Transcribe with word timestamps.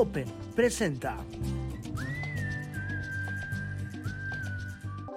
Open 0.00 0.24
presenta. 0.56 1.18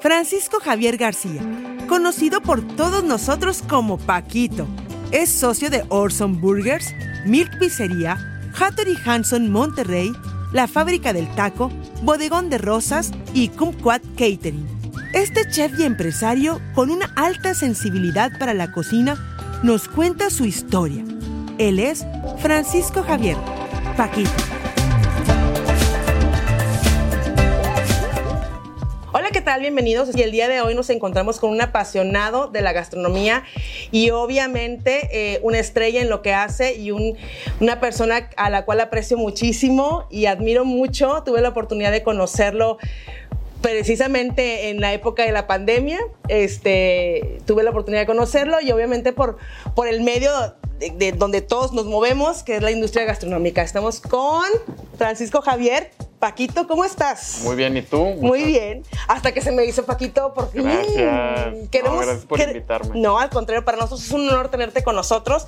Francisco 0.02 0.60
Javier 0.60 0.98
García, 0.98 1.42
conocido 1.88 2.42
por 2.42 2.62
todos 2.76 3.02
nosotros 3.02 3.64
como 3.66 3.98
Paquito, 3.98 4.68
es 5.12 5.30
socio 5.30 5.70
de 5.70 5.86
Orson 5.88 6.42
Burgers, 6.42 6.94
Milk 7.26 7.58
Pizzería, 7.60 8.18
Hattori 8.60 8.98
Hanson 9.06 9.50
Monterrey, 9.50 10.12
La 10.52 10.68
Fábrica 10.68 11.14
del 11.14 11.34
Taco, 11.34 11.72
Bodegón 12.02 12.50
de 12.50 12.58
Rosas 12.58 13.12
y 13.34 13.48
Kumquat 13.48 14.04
Catering. 14.18 14.68
Este 15.14 15.50
chef 15.50 15.80
y 15.80 15.84
empresario, 15.84 16.60
con 16.76 16.90
una 16.90 17.06
alta 17.16 17.54
sensibilidad 17.54 18.38
para 18.38 18.54
la 18.54 18.74
cocina, 18.74 19.16
nos 19.64 19.88
cuenta 19.88 20.30
su 20.30 20.44
historia. 20.44 21.06
Él 21.58 21.80
es 21.80 22.06
Francisco 22.42 23.02
Javier, 23.04 23.38
Paquito. 23.96 24.53
Bienvenidos. 29.60 30.10
Y 30.16 30.22
el 30.24 30.32
día 30.32 30.48
de 30.48 30.62
hoy 30.62 30.74
nos 30.76 30.90
encontramos 30.90 31.40
con 31.40 31.52
un 31.52 31.62
apasionado 31.62 32.48
de 32.48 32.62
la 32.62 32.74
gastronomía 32.74 33.44
y 33.92 34.10
obviamente 34.10 35.10
eh, 35.12 35.40
una 35.44 35.60
estrella 35.60 36.02
en 36.02 36.10
lo 36.10 36.22
que 36.22 36.34
hace 36.34 36.76
y 36.76 36.92
un- 36.92 37.16
una 37.60 37.80
persona 37.80 38.30
a 38.36 38.50
la 38.50 38.66
cual 38.66 38.80
aprecio 38.82 39.16
muchísimo 39.18 40.08
y 40.10 40.26
admiro 40.26 40.66
mucho. 40.66 41.22
Tuve 41.24 41.40
la 41.42 41.50
oportunidad 41.50 41.92
de 41.92 42.04
conocerlo 42.04 42.78
precisamente 43.62 44.70
en 44.70 44.82
la 44.82 44.92
época 44.92 45.24
de 45.24 45.32
la 45.32 45.48
pandemia, 45.48 46.00
este, 46.28 47.38
tuve 47.46 47.64
la 47.64 47.70
oportunidad 47.70 48.02
de 48.02 48.08
conocerlo 48.08 48.60
y 48.60 48.70
obviamente 48.72 49.14
por, 49.14 49.38
por 49.76 49.88
el 49.88 50.02
medio 50.02 50.32
de, 50.92 51.12
de 51.12 51.12
donde 51.14 51.42
todos 51.42 51.72
nos 51.74 51.86
movemos, 51.86 52.44
que 52.44 52.58
es 52.58 52.62
la 52.62 52.72
industria 52.72 53.06
gastronómica. 53.06 53.62
Estamos 53.62 54.00
con 54.00 54.44
Francisco 54.98 55.42
Javier. 55.42 55.92
Paquito, 56.20 56.68
¿cómo 56.70 56.86
estás? 56.86 57.42
Muy 57.44 57.58
bien, 57.58 57.76
¿y 57.76 57.82
tú? 57.82 57.98
Muy 58.02 58.44
bien. 58.44 58.84
Hasta 59.10 59.34
que 59.34 59.42
se 59.42 59.52
me 59.52 59.66
hizo 59.66 59.84
Paquito, 59.86 60.34
por 60.34 60.50
fin. 60.52 60.64
Gracias. 60.64 61.70
Queremos, 61.70 62.00
No, 62.00 62.06
gracias 62.06 62.26
por 62.26 62.40
invitarme. 62.40 63.00
No, 63.00 63.20
al 63.20 63.30
contrario, 63.30 63.66
para 63.66 63.78
nosotros 63.78 64.06
es 64.06 64.12
un 64.12 64.30
honor 64.30 64.48
tenerte 64.50 64.84
con 64.84 64.96
nosotros. 64.96 65.46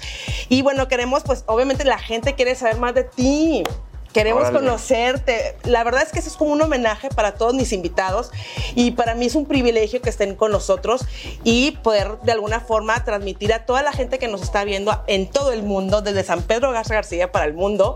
Y 0.50 0.64
bueno, 0.64 0.90
queremos, 0.90 1.24
pues, 1.24 1.46
obviamente 1.48 1.86
la 1.86 1.98
gente 1.98 2.36
quiere 2.36 2.56
saber 2.56 2.78
más 2.78 2.94
de 2.94 3.06
ti. 3.06 3.64
Queremos 4.16 4.44
Órale. 4.44 4.60
conocerte. 4.60 5.58
La 5.66 5.84
verdad 5.84 6.02
es 6.04 6.14
que 6.14 6.20
eso 6.20 6.30
es 6.30 6.38
como 6.38 6.54
un 6.54 6.62
homenaje 6.62 7.10
para 7.10 7.34
todos 7.34 7.54
mis 7.54 7.74
invitados 7.74 8.32
y 8.74 8.92
para 8.92 9.14
mí 9.14 9.26
es 9.26 9.36
un 9.36 9.46
privilegio 9.46 10.02
que 10.02 10.10
estén 10.10 10.36
con 10.36 10.54
nosotros 10.54 11.02
y 11.44 11.72
poder 11.84 12.20
de 12.22 12.32
alguna 12.32 12.62
forma 12.62 13.04
transmitir 13.04 13.52
a 13.52 13.66
toda 13.66 13.84
la 13.84 13.92
gente 13.92 14.18
que 14.18 14.30
nos 14.30 14.42
está 14.42 14.64
viendo 14.64 15.04
en 15.08 15.30
todo 15.30 15.52
el 15.52 15.64
mundo, 15.64 16.02
desde 16.02 16.24
San 16.24 16.44
Pedro 16.44 16.72
Garza 16.72 16.94
García 16.94 17.34
para 17.34 17.44
el 17.44 17.56
mundo, 17.56 17.96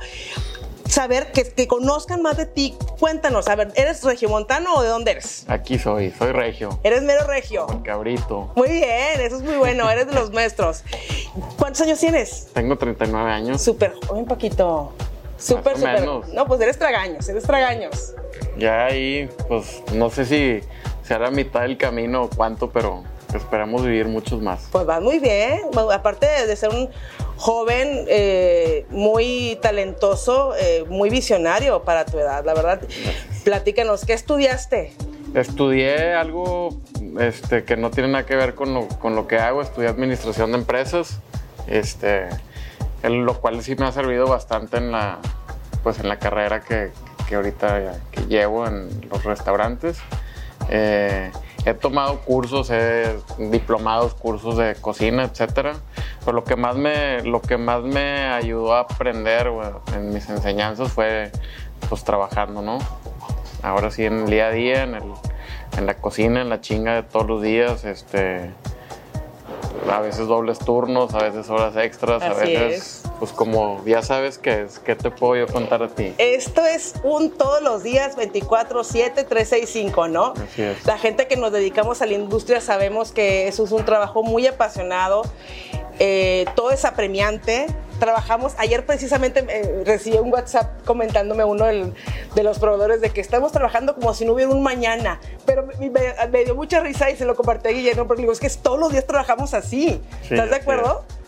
saber 0.90 1.32
que, 1.32 1.46
que 1.54 1.70
conozcan 1.70 2.22
más 2.22 2.36
de 2.36 2.48
ti. 2.48 2.76
Cuéntanos, 3.00 3.48
a 3.48 3.56
ver, 3.56 3.72
¿eres 3.76 4.04
regiomontano 4.04 4.76
o 4.76 4.82
de 4.84 4.90
dónde 4.90 5.12
eres? 5.12 5.46
Aquí 5.48 5.80
soy, 5.80 6.12
soy 6.12 6.34
regio. 6.34 6.82
Eres 6.84 7.02
mero 7.02 7.26
regio. 7.28 7.66
El 7.72 7.82
cabrito. 7.82 8.52
Muy 8.58 8.68
bien, 8.68 9.22
eso 9.22 9.38
es 9.38 9.42
muy 9.42 9.56
bueno, 9.56 9.90
eres 9.90 10.08
de 10.08 10.16
los 10.16 10.32
nuestros. 10.32 10.84
¿Cuántos 11.58 11.80
años 11.80 11.98
tienes? 11.98 12.50
Tengo 12.54 12.78
39 12.78 13.32
años. 13.32 13.62
Súper 13.62 13.94
joven, 14.06 14.26
Paquito. 14.26 14.92
Súper, 15.40 15.78
súper. 15.78 16.02
menos. 16.02 16.28
No, 16.30 16.46
pues 16.46 16.62
eres 16.62 16.78
tragaños, 16.78 17.28
eres 17.30 17.44
tragaños. 17.44 18.14
Ya 18.58 18.86
ahí, 18.86 19.30
pues 19.48 19.82
no 19.94 20.10
sé 20.10 20.26
si 20.26 20.60
será 21.04 21.26
la 21.26 21.32
mitad 21.32 21.62
del 21.62 21.78
camino 21.78 22.24
o 22.24 22.30
cuánto, 22.30 22.70
pero 22.70 23.04
esperamos 23.34 23.84
vivir 23.84 24.08
muchos 24.08 24.42
más. 24.42 24.68
Pues 24.72 24.86
vas 24.86 25.02
muy 25.02 25.20
bien. 25.20 25.62
Aparte 25.92 26.26
de, 26.26 26.48
de 26.48 26.56
ser 26.56 26.70
un 26.70 26.90
joven 27.38 28.06
eh, 28.10 28.86
muy 28.90 29.58
talentoso, 29.62 30.54
eh, 30.60 30.84
muy 30.90 31.10
visionario 31.10 31.84
para 31.84 32.06
tu 32.06 32.20
edad, 32.20 32.44
la 32.44 32.54
verdad. 32.54 32.82
Platícanos, 33.46 34.04
¿qué 34.06 34.14
estudiaste? 34.14 34.94
Estudié 35.34 36.14
algo 36.16 36.70
este, 37.20 37.64
que 37.64 37.78
no 37.78 37.92
tiene 37.92 38.10
nada 38.10 38.26
que 38.26 38.36
ver 38.36 38.56
con 38.56 38.74
lo, 38.74 38.88
con 38.88 39.16
lo 39.16 39.28
que 39.28 39.38
hago. 39.38 39.62
Estudié 39.62 39.88
administración 39.88 40.52
de 40.52 40.58
empresas, 40.58 41.20
este, 41.68 42.28
el- 43.04 43.24
lo 43.24 43.36
cual 43.40 43.62
sí 43.64 43.76
me 43.76 43.86
ha 43.86 43.92
servido 43.92 44.28
bastante 44.28 44.78
en 44.78 44.92
la, 44.92 45.20
pues, 45.84 46.00
en 46.00 46.10
la 46.10 46.18
carrera 46.20 46.62
que, 46.62 46.92
que 47.28 47.36
ahorita 47.36 47.94
que 48.12 48.22
llevo 48.26 48.68
en 48.68 49.08
los 49.10 49.24
restaurantes. 49.24 50.00
Eh, 50.70 51.32
he 51.66 51.74
tomado 51.74 52.20
cursos, 52.22 52.70
he 52.72 53.16
diplomados, 53.38 54.14
cursos 54.14 54.58
de 54.58 54.76
cocina, 54.76 55.24
etcétera. 55.24 55.74
Pero 56.20 56.34
lo 56.34 56.44
que 56.44 56.56
más 56.56 56.76
me, 56.76 57.22
lo 57.24 57.42
que 57.42 57.58
más 57.58 57.84
me 57.84 58.28
ayudó 58.28 58.74
a 58.76 58.82
aprender 58.82 59.50
bueno, 59.50 59.82
en 59.96 60.14
mis 60.14 60.30
enseñanzas 60.30 60.92
fue 60.92 61.32
pues 61.88 62.04
trabajando, 62.04 62.62
¿no? 62.62 62.78
Ahora 63.64 63.90
sí 63.92 64.06
en 64.06 64.20
el 64.26 64.30
día 64.30 64.48
a 64.48 64.52
día, 64.52 64.84
en, 64.84 64.96
el- 64.96 65.14
en 65.78 65.86
la 65.86 65.96
cocina, 65.96 66.42
en 66.42 66.50
la 66.50 66.62
chinga 66.62 66.94
de 66.96 67.04
todos 67.04 67.26
los 67.28 67.42
días, 67.42 67.84
este, 67.86 68.52
a 69.88 70.00
veces 70.00 70.28
dobles 70.28 70.60
turnos, 70.60 71.14
a 71.14 71.24
veces 71.24 71.50
horas 71.50 71.76
extras, 71.76 72.22
a 72.24 72.34
veces, 72.34 72.74
es. 72.74 72.99
Pues 73.20 73.32
como 73.32 73.84
ya 73.86 74.02
sabes 74.02 74.38
qué 74.38 74.62
es, 74.64 74.80
¿qué 74.80 74.96
te 74.96 75.12
puedo 75.12 75.36
yo 75.46 75.52
contar 75.52 75.84
a 75.84 75.90
ti? 75.90 76.14
Esto 76.18 76.66
es 76.66 76.94
un 77.04 77.32
todos 77.32 77.62
los 77.62 77.84
días 77.84 78.16
24/7 78.18 79.26
365, 79.28 80.08
¿no? 80.08 80.34
Así 80.42 80.62
es. 80.64 80.86
La 80.86 80.98
gente 80.98 81.28
que 81.28 81.36
nos 81.36 81.52
dedicamos 81.52 82.02
a 82.02 82.06
la 82.06 82.14
industria 82.14 82.62
sabemos 82.62 83.12
que 83.12 83.48
eso 83.48 83.64
es 83.66 83.72
un 83.72 83.84
trabajo 83.86 84.24
muy 84.24 84.48
apasionado, 84.48 85.24
eh, 86.00 86.46
todo 86.56 86.72
es 86.72 86.86
apremiante. 86.86 87.68
Trabajamos, 88.00 88.54
ayer 88.58 88.86
precisamente 88.86 89.46
eh, 89.50 89.84
recibí 89.86 90.18
un 90.18 90.32
WhatsApp 90.32 90.86
comentándome 90.86 91.44
uno 91.44 91.66
del- 91.66 91.94
de 92.34 92.44
los 92.44 92.58
proveedores 92.58 93.02
de 93.02 93.10
que 93.10 93.20
estamos 93.20 93.52
trabajando 93.52 93.94
como 93.96 94.14
si 94.14 94.24
no 94.24 94.32
hubiera 94.32 94.50
un 94.52 94.64
mañana, 94.64 95.20
pero 95.46 95.66
me, 95.66 95.90
me- 95.90 96.14
me 96.32 96.46
dio 96.46 96.56
mucha 96.56 96.80
risa 96.80 97.10
y 97.10 97.18
se 97.18 97.26
lo 97.26 97.36
compartí 97.36 97.68
a 97.68 97.72
Guillermo, 97.72 98.08
porque 98.08 98.22
digo, 98.22 98.32
es 98.32 98.40
que 98.40 98.50
todos 98.50 98.80
los 98.80 98.94
días 98.94 99.06
trabajamos 99.06 99.54
así. 99.54 100.02
Sí, 100.22 100.30
¿Estás 100.36 100.50
de 100.50 100.56
acuerdo? 100.56 101.04
es 101.10 101.19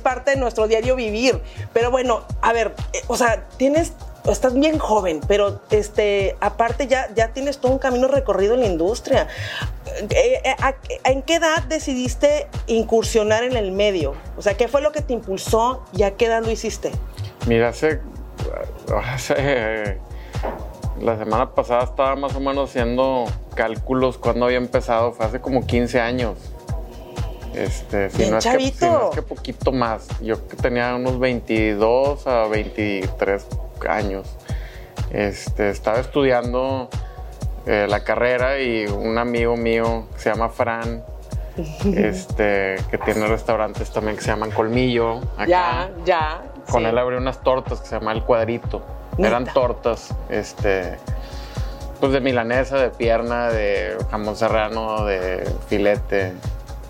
parte 0.00 0.32
de 0.32 0.36
nuestro 0.36 0.66
diario 0.68 0.96
vivir. 0.96 1.40
Pero 1.72 1.90
bueno, 1.90 2.22
a 2.40 2.52
ver, 2.52 2.74
eh, 2.92 3.00
o 3.08 3.16
sea, 3.16 3.46
tienes, 3.56 3.92
estás 4.30 4.54
bien 4.54 4.78
joven, 4.78 5.20
pero 5.26 5.60
este, 5.70 6.36
aparte 6.40 6.86
ya, 6.86 7.08
ya 7.14 7.28
tienes 7.32 7.58
todo 7.58 7.72
un 7.72 7.78
camino 7.78 8.08
recorrido 8.08 8.54
en 8.54 8.60
la 8.60 8.66
industria. 8.66 9.28
Eh, 10.10 10.40
eh, 10.44 10.54
¿En 11.04 11.22
qué 11.22 11.34
edad 11.36 11.62
decidiste 11.64 12.46
incursionar 12.66 13.42
en 13.44 13.56
el 13.56 13.72
medio? 13.72 14.14
O 14.36 14.42
sea, 14.42 14.54
¿qué 14.54 14.68
fue 14.68 14.80
lo 14.80 14.92
que 14.92 15.02
te 15.02 15.12
impulsó 15.12 15.82
y 15.92 16.02
a 16.04 16.12
qué 16.16 16.26
edad 16.26 16.42
lo 16.42 16.50
hiciste? 16.50 16.92
Mira, 17.46 17.68
hace, 17.70 18.00
hace- 19.04 19.98
la 21.00 21.18
semana 21.18 21.52
pasada 21.54 21.82
estaba 21.84 22.14
más 22.14 22.34
o 22.36 22.40
menos 22.40 22.70
haciendo 22.70 23.24
cálculos 23.54 24.18
cuando 24.18 24.44
había 24.46 24.58
empezado, 24.58 25.12
fue 25.12 25.26
hace 25.26 25.40
como 25.40 25.66
15 25.66 26.00
años. 26.00 26.38
Este, 27.54 28.10
si 28.10 28.30
no, 28.30 28.38
es 28.38 28.44
que, 28.44 28.50
si 28.50 28.58
chavito. 28.58 28.86
no 28.86 29.08
es 29.10 29.14
que 29.14 29.22
poquito 29.22 29.72
más. 29.72 30.08
Yo 30.20 30.38
tenía 30.38 30.94
unos 30.94 31.18
22 31.18 32.26
a 32.26 32.46
23 32.46 33.46
años. 33.88 34.36
Este, 35.10 35.70
estaba 35.70 35.98
estudiando 36.00 36.88
eh, 37.66 37.86
la 37.88 38.00
carrera 38.00 38.60
y 38.60 38.86
un 38.86 39.18
amigo 39.18 39.56
mío 39.56 40.06
que 40.14 40.20
se 40.20 40.30
llama 40.30 40.48
Fran, 40.48 41.04
este, 41.84 42.76
que 42.90 42.98
tiene 43.04 43.26
restaurantes 43.26 43.90
también 43.90 44.16
que 44.16 44.22
se 44.22 44.28
llaman 44.28 44.50
Colmillo. 44.50 45.18
Acá. 45.36 45.46
Ya, 45.46 45.90
ya. 46.04 46.42
Con 46.70 46.82
sí. 46.82 46.88
él 46.88 46.98
abrí 46.98 47.16
unas 47.16 47.42
tortas 47.42 47.80
que 47.80 47.88
se 47.88 47.98
llama 47.98 48.12
El 48.12 48.22
Cuadrito. 48.22 48.82
Eran 49.18 49.44
tortas, 49.44 50.14
este, 50.30 50.96
pues 52.00 52.12
de 52.12 52.20
milanesa, 52.20 52.78
de 52.78 52.88
pierna, 52.90 53.48
de 53.50 53.96
jamón 54.10 54.36
serrano, 54.36 55.04
de 55.04 55.46
filete, 55.68 56.32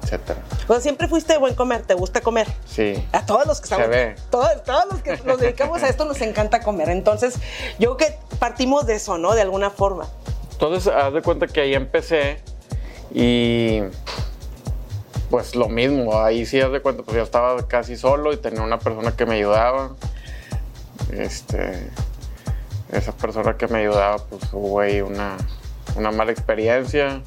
etcétera. 0.02 0.40
O 0.68 0.72
sea, 0.72 0.80
siempre 0.80 1.08
fuiste 1.08 1.32
de 1.32 1.38
buen 1.38 1.54
comer, 1.54 1.82
¿te 1.82 1.94
gusta 1.94 2.20
comer? 2.20 2.48
Sí. 2.66 3.06
A 3.12 3.24
todos 3.24 3.46
los 3.46 3.60
que 3.60 3.68
Se 3.68 3.74
estamos, 3.74 3.90
ve. 3.90 4.16
Todos, 4.30 4.62
todos 4.64 4.84
los 4.90 5.02
que 5.02 5.16
nos 5.24 5.38
dedicamos 5.38 5.82
a 5.82 5.88
esto 5.88 6.04
nos 6.04 6.20
encanta 6.20 6.60
comer. 6.60 6.88
Entonces, 6.90 7.36
yo 7.78 7.96
creo 7.96 8.10
que 8.10 8.36
partimos 8.38 8.86
de 8.86 8.94
eso, 8.94 9.18
¿no? 9.18 9.34
De 9.34 9.42
alguna 9.42 9.70
forma. 9.70 10.06
Entonces, 10.52 10.92
haz 10.92 11.12
de 11.12 11.22
cuenta 11.22 11.46
que 11.46 11.60
ahí 11.60 11.74
empecé 11.74 12.40
y 13.14 13.80
pues 15.30 15.56
lo 15.56 15.68
mismo, 15.68 16.20
ahí 16.20 16.44
sí 16.44 16.60
haz 16.60 16.70
de 16.72 16.80
cuenta, 16.80 17.02
pues 17.02 17.16
yo 17.16 17.22
estaba 17.22 17.66
casi 17.66 17.96
solo 17.96 18.32
y 18.32 18.36
tenía 18.36 18.62
una 18.62 18.78
persona 18.78 19.16
que 19.16 19.24
me 19.24 19.36
ayudaba. 19.36 19.92
Este, 21.10 21.90
esa 22.92 23.12
persona 23.12 23.56
que 23.56 23.66
me 23.66 23.78
ayudaba, 23.78 24.18
pues 24.18 24.42
hubo 24.52 24.80
ahí 24.80 25.00
una, 25.00 25.38
una 25.96 26.10
mala 26.10 26.32
experiencia. 26.32 27.22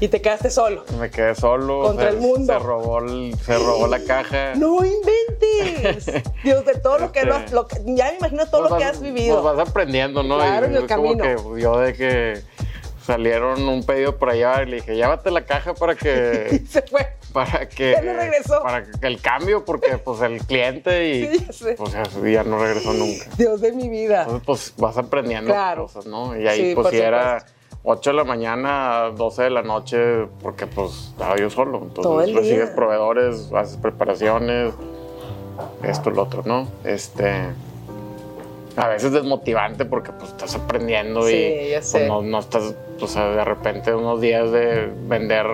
Y 0.00 0.08
te 0.08 0.22
quedaste 0.22 0.50
solo. 0.50 0.84
Me 0.98 1.10
quedé 1.10 1.34
solo. 1.34 1.82
Contra 1.82 2.10
se, 2.10 2.16
el 2.16 2.22
mundo. 2.22 2.52
Se 2.52 2.58
robó, 2.58 2.98
el- 3.00 3.34
se 3.44 3.58
robó 3.58 3.86
la 3.86 4.00
caja. 4.02 4.54
¡No 4.54 4.78
inventes! 4.84 6.22
Dios, 6.44 6.64
de 6.64 6.74
todo 6.76 6.98
lo 6.98 7.12
que, 7.12 7.24
lo, 7.24 7.36
Este, 7.36 7.54
lo 7.54 7.66
que- 7.68 7.82
Ya 7.86 8.06
me 8.12 8.16
imagino 8.18 8.46
todo 8.46 8.62
Pues 8.62 8.70
lo 8.72 8.78
que 8.78 8.84
has 8.84 9.00
vivido. 9.00 9.42
Pues 9.42 9.56
vas 9.56 9.68
aprendiendo, 9.68 10.22
¿no? 10.22 10.36
Claro, 10.36 10.66
Y 10.66 10.70
en 10.70 10.76
el 10.76 10.82
es 10.84 10.92
como 10.92 11.16
camino. 11.18 11.24
que 11.54 11.60
yo 11.60 11.78
de 11.78 11.92
que 11.94 12.40
salieron 13.04 13.66
un 13.68 13.84
pedido 13.84 14.16
por 14.16 14.30
allá 14.30 14.62
y 14.62 14.66
le 14.66 14.76
dije, 14.76 14.94
llévate 14.94 15.30
la 15.30 15.44
caja 15.44 15.74
para 15.74 15.94
que 15.94 16.62
Se 16.68 16.82
fue. 16.82 17.06
para 17.32 17.68
que 17.68 17.92
Ya 17.92 18.02
no 18.02 18.12
regresó. 18.14 18.62
para 18.62 18.84
que 18.84 19.06
el 19.06 19.20
cambio 19.20 19.64
porque 19.64 19.98
pues 19.98 20.20
el 20.22 20.38
cliente 20.46 21.08
y 21.08 21.26
Sí, 21.38 21.44
ya 21.46 21.52
sé. 21.52 21.74
pues 21.74 21.92
ya, 21.92 22.42
no 22.44 22.58
regresó 22.62 22.92
nunca. 22.92 23.24
Dios 23.36 23.60
de 23.60 23.72
mi 23.72 23.88
vida. 23.88 24.22
Entonces 24.22 24.44
pues 24.46 24.74
vas 24.76 24.96
aprendiendo 24.96 25.50
Claro. 25.50 25.82
cosas, 25.84 26.06
¿no? 26.06 26.38
Y 26.38 26.46
ahí 26.46 26.70
Sí, 26.70 26.74
pues 26.74 26.88
si 26.88 26.98
era 26.98 27.44
8 27.82 28.10
de 28.10 28.16
la 28.16 28.24
mañana, 28.24 29.10
12 29.16 29.44
de 29.44 29.50
la 29.50 29.62
noche, 29.62 30.26
porque 30.42 30.66
pues 30.66 31.08
estaba 31.12 31.36
yo 31.36 31.48
solo. 31.50 31.78
Entonces 31.78 32.02
Todo 32.02 32.20
el 32.22 32.34
recibes 32.34 32.66
día. 32.66 32.74
proveedores, 32.76 33.50
haces 33.54 33.76
preparaciones, 33.78 34.72
esto, 35.82 36.10
lo 36.10 36.22
otro, 36.22 36.42
¿no? 36.44 36.68
Este. 36.84 37.30
A 38.76 38.86
veces 38.88 39.12
desmotivante 39.12 39.84
porque 39.84 40.12
pues 40.12 40.30
estás 40.30 40.54
aprendiendo 40.54 41.22
Sí, 41.22 41.34
y 41.34 41.70
ya 41.70 41.80
pues, 41.90 42.06
no, 42.06 42.22
no 42.22 42.38
estás, 42.38 42.74
o 43.00 43.06
sea, 43.06 43.28
de 43.30 43.44
repente 43.44 43.92
unos 43.92 44.20
días 44.20 44.52
de 44.52 44.88
vender 45.08 45.44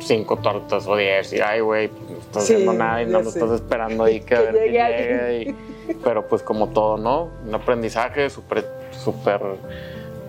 cinco 0.00 0.36
tortas 0.38 0.86
o 0.88 0.96
diez 0.96 1.32
y 1.32 1.40
ay 1.40 1.60
güey, 1.60 1.88
pues 1.88 2.10
no 2.10 2.18
estás 2.18 2.44
Sí, 2.44 2.54
haciendo 2.54 2.72
nada 2.72 3.00
y 3.02 3.06
más 3.06 3.22
sé. 3.32 3.38
estás 3.38 3.52
esperando 3.52 4.02
ahí 4.04 4.20
que, 4.20 4.34
a 4.34 4.38
Que 4.46 4.50
ver 4.52 4.64
que 4.64 4.70
llegue 4.72 4.98
llegue 4.98 5.42
y- 5.88 5.94
pero 6.04 6.26
pues 6.26 6.42
como 6.42 6.70
todo, 6.70 6.96
¿no? 6.98 7.28
Un 7.46 7.54
aprendizaje 7.54 8.28
súper, 8.28 8.66
súper 8.90 9.40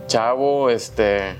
chavo, 0.08 0.70
este, 0.70 1.36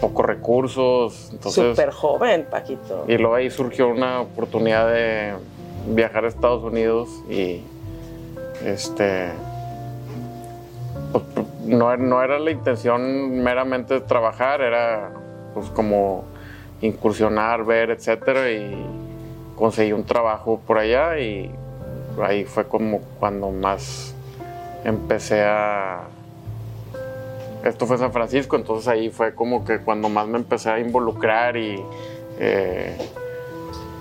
pocos 0.00 0.26
recursos, 0.26 1.30
entonces... 1.32 1.76
Súper 1.76 1.90
joven, 1.90 2.46
Paquito. 2.50 3.04
Y 3.08 3.16
luego 3.18 3.34
ahí 3.34 3.50
surgió 3.50 3.88
una 3.88 4.20
oportunidad 4.20 4.92
de 4.92 5.34
viajar 5.88 6.24
a 6.24 6.28
Estados 6.28 6.62
Unidos 6.64 7.08
y 7.30 7.62
este 8.64 9.30
pues, 11.12 11.24
no, 11.64 11.96
no 11.96 12.22
era 12.22 12.38
la 12.38 12.50
intención 12.50 13.42
meramente 13.42 14.00
trabajar, 14.00 14.60
era 14.60 15.10
pues 15.54 15.68
como 15.70 16.24
incursionar, 16.80 17.64
ver, 17.64 17.90
etcétera 17.90 18.50
y 18.50 18.76
conseguí 19.56 19.92
un 19.92 20.04
trabajo 20.04 20.60
por 20.66 20.78
allá 20.78 21.18
y 21.18 21.50
ahí 22.22 22.44
fue 22.44 22.66
como 22.66 23.00
cuando 23.18 23.50
más 23.50 24.14
empecé 24.84 25.42
a 25.42 26.04
esto 27.68 27.86
fue 27.86 27.98
San 27.98 28.12
Francisco, 28.12 28.56
entonces 28.56 28.88
ahí 28.88 29.10
fue 29.10 29.34
como 29.34 29.64
que 29.64 29.78
cuando 29.78 30.08
más 30.08 30.26
me 30.26 30.38
empecé 30.38 30.70
a 30.70 30.78
involucrar 30.78 31.56
y 31.56 31.82
eh, 32.38 32.96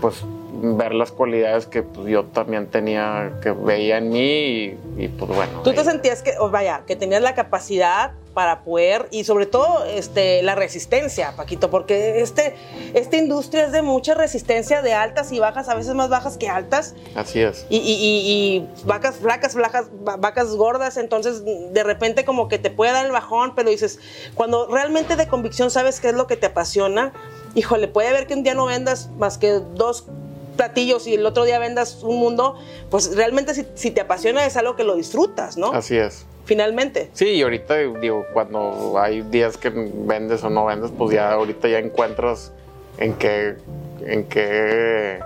pues 0.02 0.24
ver 0.56 0.94
las 0.94 1.12
cualidades 1.12 1.66
que 1.66 1.84
pues, 1.84 2.08
yo 2.08 2.26
también 2.26 2.68
tenía, 2.68 3.40
que 3.42 3.52
veía 3.52 3.98
en 3.98 4.10
mí 4.10 4.20
y, 4.20 4.78
y, 4.98 5.08
pues 5.08 5.30
bueno. 5.36 5.62
Tú 5.64 5.74
te 5.74 5.80
ahí- 5.82 5.86
sentías 5.86 6.22
que, 6.22 6.34
o 6.40 6.50
vaya, 6.50 6.84
que 6.88 6.96
tenías 6.96 7.22
la 7.22 7.36
capacidad 7.36 8.12
para 8.34 8.64
poder 8.66 9.08
y 9.12 9.24
sobre 9.24 9.46
todo 9.46 9.86
este, 9.86 10.44
la 10.44 10.56
resistencia, 10.56 11.34
Paquito, 11.38 11.70
porque 11.70 12.20
este, 12.22 12.54
esta 12.94 13.16
industria 13.16 13.64
es 13.66 13.72
de 13.72 13.82
mucha 13.82 14.14
resistencia, 14.14 14.82
de 14.82 14.94
altas 14.94 15.32
y 15.32 15.40
bajas, 15.40 15.70
a 15.70 15.76
veces 15.76 15.94
más 15.96 16.10
bajas 16.10 16.38
que 16.38 16.50
altas, 16.50 16.96
Así 17.16 17.40
es. 17.40 17.66
y, 17.70 17.78
y- 17.78 17.80
y- 17.94 18.56
y 18.58 18.70
vacas 18.86 19.16
flacas, 19.16 19.54
flacas, 19.54 19.86
va- 20.06 20.18
vacas 20.18 20.54
gordas, 20.56 20.98
entonces 20.98 21.44
de 21.46 21.84
repente 21.84 22.26
como 22.26 22.50
que 22.50 22.60
te 22.60 22.70
puede 22.70 22.92
dar 22.92 23.06
el 23.06 23.14
bajón, 23.14 23.54
pero 23.56 23.70
dices, 23.70 24.00
cuando 24.34 24.68
realmente 24.68 25.16
de 25.16 25.28
convicción 25.30 25.72
sabes 25.72 26.02
qué 26.02 26.10
es 26.10 26.16
lo 26.16 26.28
que 26.28 26.36
te 26.36 26.48
apasiona, 26.48 27.14
híjole, 27.56 27.88
puede 27.88 28.10
haber 28.10 28.28
que 28.28 28.34
un 28.34 28.44
día 28.44 28.54
no 28.54 28.66
vendas 28.66 29.10
más 29.18 29.38
que 29.38 29.62
dos 29.76 30.08
platillos 30.56 31.08
y 31.08 31.16
el 31.16 31.26
otro 31.26 31.44
día 31.44 31.60
vendas 31.60 32.04
un 32.04 32.18
mundo, 32.18 32.58
pues 32.90 33.16
realmente 33.16 33.54
si, 33.54 33.66
si 33.76 33.92
te 33.92 34.02
apasiona 34.02 34.46
es 34.46 34.58
algo 34.58 34.76
que 34.76 34.84
lo 34.84 34.96
disfrutas, 34.96 35.58
¿no? 35.58 35.72
Así 35.72 35.98
es. 35.98 36.26
Finalmente. 36.46 37.10
Sí, 37.14 37.26
y 37.30 37.42
ahorita 37.42 37.76
digo, 38.00 38.26
cuando 38.32 39.00
hay 39.00 39.22
días 39.24 39.58
que 39.58 39.72
vendes 39.74 40.44
o 40.44 40.50
no 40.50 40.66
vendes, 40.66 40.92
pues 40.96 41.16
ya 41.16 41.34
ahorita 41.34 41.68
ya 41.68 41.80
encuentras 41.80 42.52
en 42.98 43.14
qué, 43.16 43.56
en 44.06 44.26
qué, 44.26 45.20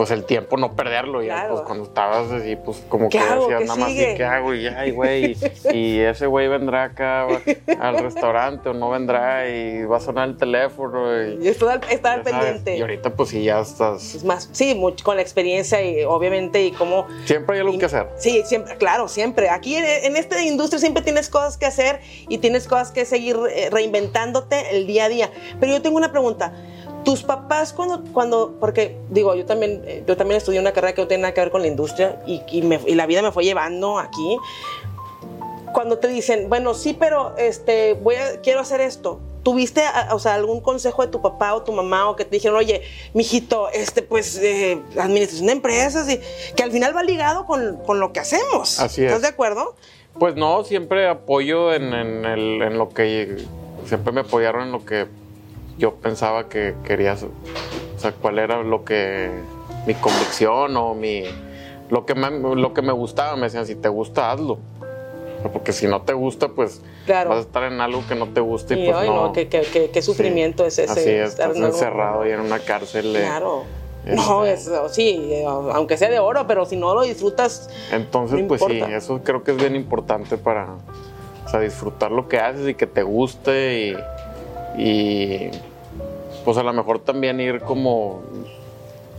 pues 0.00 0.12
el 0.12 0.24
tiempo 0.24 0.56
no 0.56 0.74
perderlo. 0.76 1.22
Ya, 1.22 1.34
Claro. 1.34 1.50
pues 1.56 1.66
cuando 1.66 1.84
estabas 1.84 2.30
así, 2.32 2.56
pues 2.56 2.82
como 2.88 3.10
¿Qué 3.10 3.18
que 3.18 3.24
hago? 3.24 3.42
decías 3.48 3.60
¿Qué 3.60 3.66
nada 3.66 3.80
más? 3.80 3.90
¿y 3.90 4.14
qué 4.16 4.24
hago? 4.24 4.54
Y 4.54 4.66
ay, 4.66 4.92
güey, 4.92 5.36
y 5.74 5.98
ese 6.00 6.24
güey 6.26 6.48
vendrá 6.48 6.84
acá 6.84 7.26
al 7.78 7.98
restaurante 7.98 8.70
o 8.70 8.72
no 8.72 8.88
vendrá 8.88 9.46
y 9.50 9.84
va 9.84 9.98
a 9.98 10.00
sonar 10.00 10.26
el 10.30 10.38
teléfono. 10.38 11.04
Y, 11.22 11.44
Y 11.44 11.48
estar, 11.48 11.68
al 11.84 12.00
sabes, 12.00 12.24
pendiente. 12.24 12.78
Y 12.78 12.80
ahorita 12.80 13.10
pues 13.14 13.28
sí, 13.28 13.42
ya 13.44 13.60
estás, 13.60 14.14
Es 14.14 14.24
más, 14.24 14.48
sí, 14.52 14.74
mucho, 14.74 15.04
con 15.04 15.16
la 15.16 15.22
experiencia 15.22 15.82
y 15.82 16.02
obviamente 16.04 16.64
y 16.64 16.72
cómo... 16.72 17.06
siempre 17.26 17.56
hay 17.56 17.60
algo 17.60 17.74
y- 17.74 17.78
que 17.78 17.84
hacer. 17.84 18.06
Sí, 18.16 18.40
siempre, 18.46 18.78
claro, 18.78 19.06
siempre. 19.06 19.50
Aquí 19.50 19.74
en, 19.76 19.84
en 19.84 20.16
esta 20.16 20.42
industria 20.42 20.78
siempre 20.80 21.02
tienes 21.02 21.28
cosas 21.28 21.58
que 21.58 21.66
hacer 21.66 22.00
y 22.26 22.38
tienes 22.38 22.66
cosas 22.66 22.90
que 22.90 23.04
seguir 23.04 23.36
eh, 23.54 23.68
reinventándote 23.70 24.74
el 24.74 24.86
día 24.86 25.04
a 25.04 25.08
día. 25.10 25.30
Pero 25.60 25.72
yo 25.72 25.82
tengo 25.82 25.98
una 25.98 26.10
pregunta. 26.10 26.54
Tus 27.04 27.22
papás 27.22 27.72
cuando, 27.72 28.02
cuando 28.12 28.54
porque 28.60 28.96
digo, 29.10 29.34
yo 29.34 29.46
también, 29.46 29.82
eh, 29.86 30.04
yo 30.06 30.16
también 30.16 30.36
estudié 30.38 30.60
una 30.60 30.72
carrera 30.72 30.94
que 30.94 31.02
no 31.02 31.08
tiene 31.08 31.22
nada 31.22 31.34
que 31.34 31.40
ver 31.40 31.50
con 31.50 31.62
la 31.62 31.68
industria 31.68 32.20
y, 32.26 32.42
y 32.50 32.62
me- 32.62 32.80
y 32.86 32.94
la 32.94 33.06
vida 33.06 33.22
me 33.22 33.32
fue 33.32 33.44
llevando 33.44 33.98
aquí. 33.98 34.36
Cuando 35.72 35.98
te 35.98 36.08
dicen, 36.08 36.48
bueno, 36.48 36.74
sí, 36.74 36.96
pero 36.98 37.34
este, 37.38 37.94
voy 37.94 38.16
a, 38.16 38.40
quiero 38.40 38.60
hacer 38.60 38.80
esto. 38.80 39.20
¿Tuviste, 39.44 39.82
o 40.12 40.18
sea, 40.18 40.34
algún 40.34 40.60
consejo 40.60 41.00
de 41.02 41.08
tu 41.08 41.22
papá 41.22 41.54
o 41.54 41.62
tu 41.62 41.72
mamá 41.72 42.10
o 42.10 42.16
que 42.16 42.24
te 42.26 42.32
dijeron, 42.32 42.58
oye, 42.58 42.82
mijito, 43.14 43.70
este, 43.70 44.02
pues, 44.02 44.36
eh, 44.38 44.82
administración 44.98 45.46
de 45.46 45.52
empresas 45.52 46.10
y 46.10 46.20
que 46.54 46.62
al 46.62 46.70
final 46.72 46.94
va 46.94 47.02
ligado 47.02 47.46
con, 47.46 47.76
con 47.86 48.00
lo 48.00 48.12
que 48.12 48.20
hacemos? 48.20 48.78
Así 48.80 49.00
es. 49.02 49.06
¿Estás 49.06 49.22
de 49.22 49.28
acuerdo? 49.28 49.74
Pues 50.18 50.34
no, 50.34 50.64
siempre 50.64 51.08
apoyo 51.08 51.72
en, 51.72 51.94
en 51.94 52.24
el- 52.26 52.60
en 52.62 52.76
lo 52.76 52.90
que. 52.90 53.38
Siempre 53.86 54.12
me 54.12 54.20
apoyaron 54.20 54.64
en 54.64 54.72
lo 54.72 54.84
que 54.84 55.06
yo 55.80 55.94
pensaba 55.96 56.48
que 56.48 56.74
quería. 56.84 57.14
O 57.14 57.98
sea, 57.98 58.12
cuál 58.12 58.38
era 58.38 58.62
lo 58.62 58.84
que. 58.84 59.30
Mi 59.86 59.94
convicción 59.94 60.76
o 60.76 60.94
mi. 60.94 61.24
Lo 61.90 62.06
que, 62.06 62.14
me, 62.14 62.30
lo 62.30 62.72
que 62.74 62.82
me 62.82 62.92
gustaba. 62.92 63.34
Me 63.34 63.44
decían, 63.44 63.66
si 63.66 63.74
te 63.74 63.88
gusta, 63.88 64.30
hazlo. 64.30 64.58
Porque 65.52 65.72
si 65.72 65.86
no 65.88 66.02
te 66.02 66.12
gusta, 66.12 66.48
pues 66.48 66.82
Claro. 67.06 67.30
vas 67.30 67.38
a 67.38 67.40
estar 67.40 67.62
en 67.64 67.80
algo 67.80 68.02
que 68.06 68.14
no 68.14 68.28
te 68.28 68.40
gusta 68.40 68.74
y, 68.74 68.86
Y, 68.86 68.92
pues 68.92 69.06
no. 69.06 69.26
no, 69.28 69.32
qué, 69.32 69.48
qué- 69.48 69.90
qué- 69.92 70.02
sufrimiento 70.02 70.66
es 70.66 70.78
ese. 70.78 70.92
Así 70.92 71.10
es, 71.10 71.30
estar 71.30 71.46
estás 71.50 71.56
en 71.56 71.64
algo- 71.64 71.74
encerrado 71.76 72.26
y 72.26 72.30
en 72.30 72.40
una 72.40 72.58
cárcel. 72.58 73.12
Claro. 73.18 73.62
No, 74.04 74.44
Este- 74.44 74.70
es, 74.86 74.92
sí, 74.92 75.28
eh, 75.32 75.44
aunque 75.46 75.96
sea 75.96 76.10
de 76.10 76.18
oro, 76.20 76.46
pero 76.46 76.66
si 76.66 76.76
no 76.76 76.94
lo 76.94 77.02
disfrutas, 77.02 77.68
Entonces, 77.90 78.40
No 78.42 78.48
pues 78.48 78.62
sí, 78.66 78.80
eso 78.94 79.20
creo 79.24 79.42
que 79.42 79.50
es 79.52 79.56
bien 79.56 79.74
importante 79.76 80.36
para 80.38 80.68
o 81.46 81.48
sea, 81.48 81.60
disfrutar 81.60 82.10
lo 82.12 82.28
que 82.28 82.38
haces 82.38 82.68
y 82.68 82.74
que 82.74 82.86
te 82.86 83.02
guste 83.02 83.96
y, 84.78 84.82
y, 84.82 85.50
pues 86.50 86.58
a 86.58 86.64
lo 86.64 86.72
mejor 86.72 86.98
también 86.98 87.38
ir 87.38 87.60
como 87.60 88.22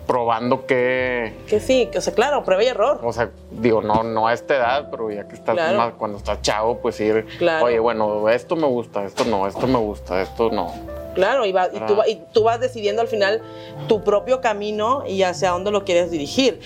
probando 0.06 0.66
qué, 0.66 1.33
que 1.48 1.62
sí, 1.62 1.88
que, 1.90 2.00
o 2.00 2.02
sea, 2.02 2.14
claro, 2.14 2.44
prueba 2.44 2.61
y 2.61 2.68
error. 2.68 3.00
o 3.02 3.14
sea, 3.14 3.30
digo, 3.52 3.81
no, 3.81 4.04
no 4.04 4.28
a 4.28 4.33
esta 4.33 4.57
edad, 4.57 4.88
pero 4.92 5.09
ya 5.09 5.26
que 5.30 5.35
estás 5.35 5.56
Claro. 5.56 5.78
más, 5.78 5.94
cuando 5.94 6.18
estás 6.18 6.42
chavo, 6.42 6.80
pues 6.80 7.00
ir, 7.00 7.26
Claro. 7.38 7.68
oye, 7.68 7.80
bueno, 7.80 8.28
esto 8.28 8.57
me 8.57 8.68
gusta, 8.68 9.06
esto 9.06 9.23
no, 9.23 9.47
esto 9.47 9.66
me 9.66 9.78
gusta, 9.78 10.21
esto 10.21 10.50
no. 10.52 10.73
Claro, 11.16 11.45
y, 11.45 11.54
va- 11.54 11.69
y, 11.71 11.80
tú, 11.80 11.97
y 12.06 12.21
tú 12.33 12.44
vas 12.44 12.59
decidiendo 12.59 13.02
al 13.02 13.07
final 13.07 13.42
tu 13.88 14.04
propio 14.04 14.42
camino 14.42 15.06
y 15.07 15.23
hacia 15.23 15.52
dónde 15.52 15.71
lo 15.71 15.85
quieres 15.85 16.11
dirigir. 16.11 16.59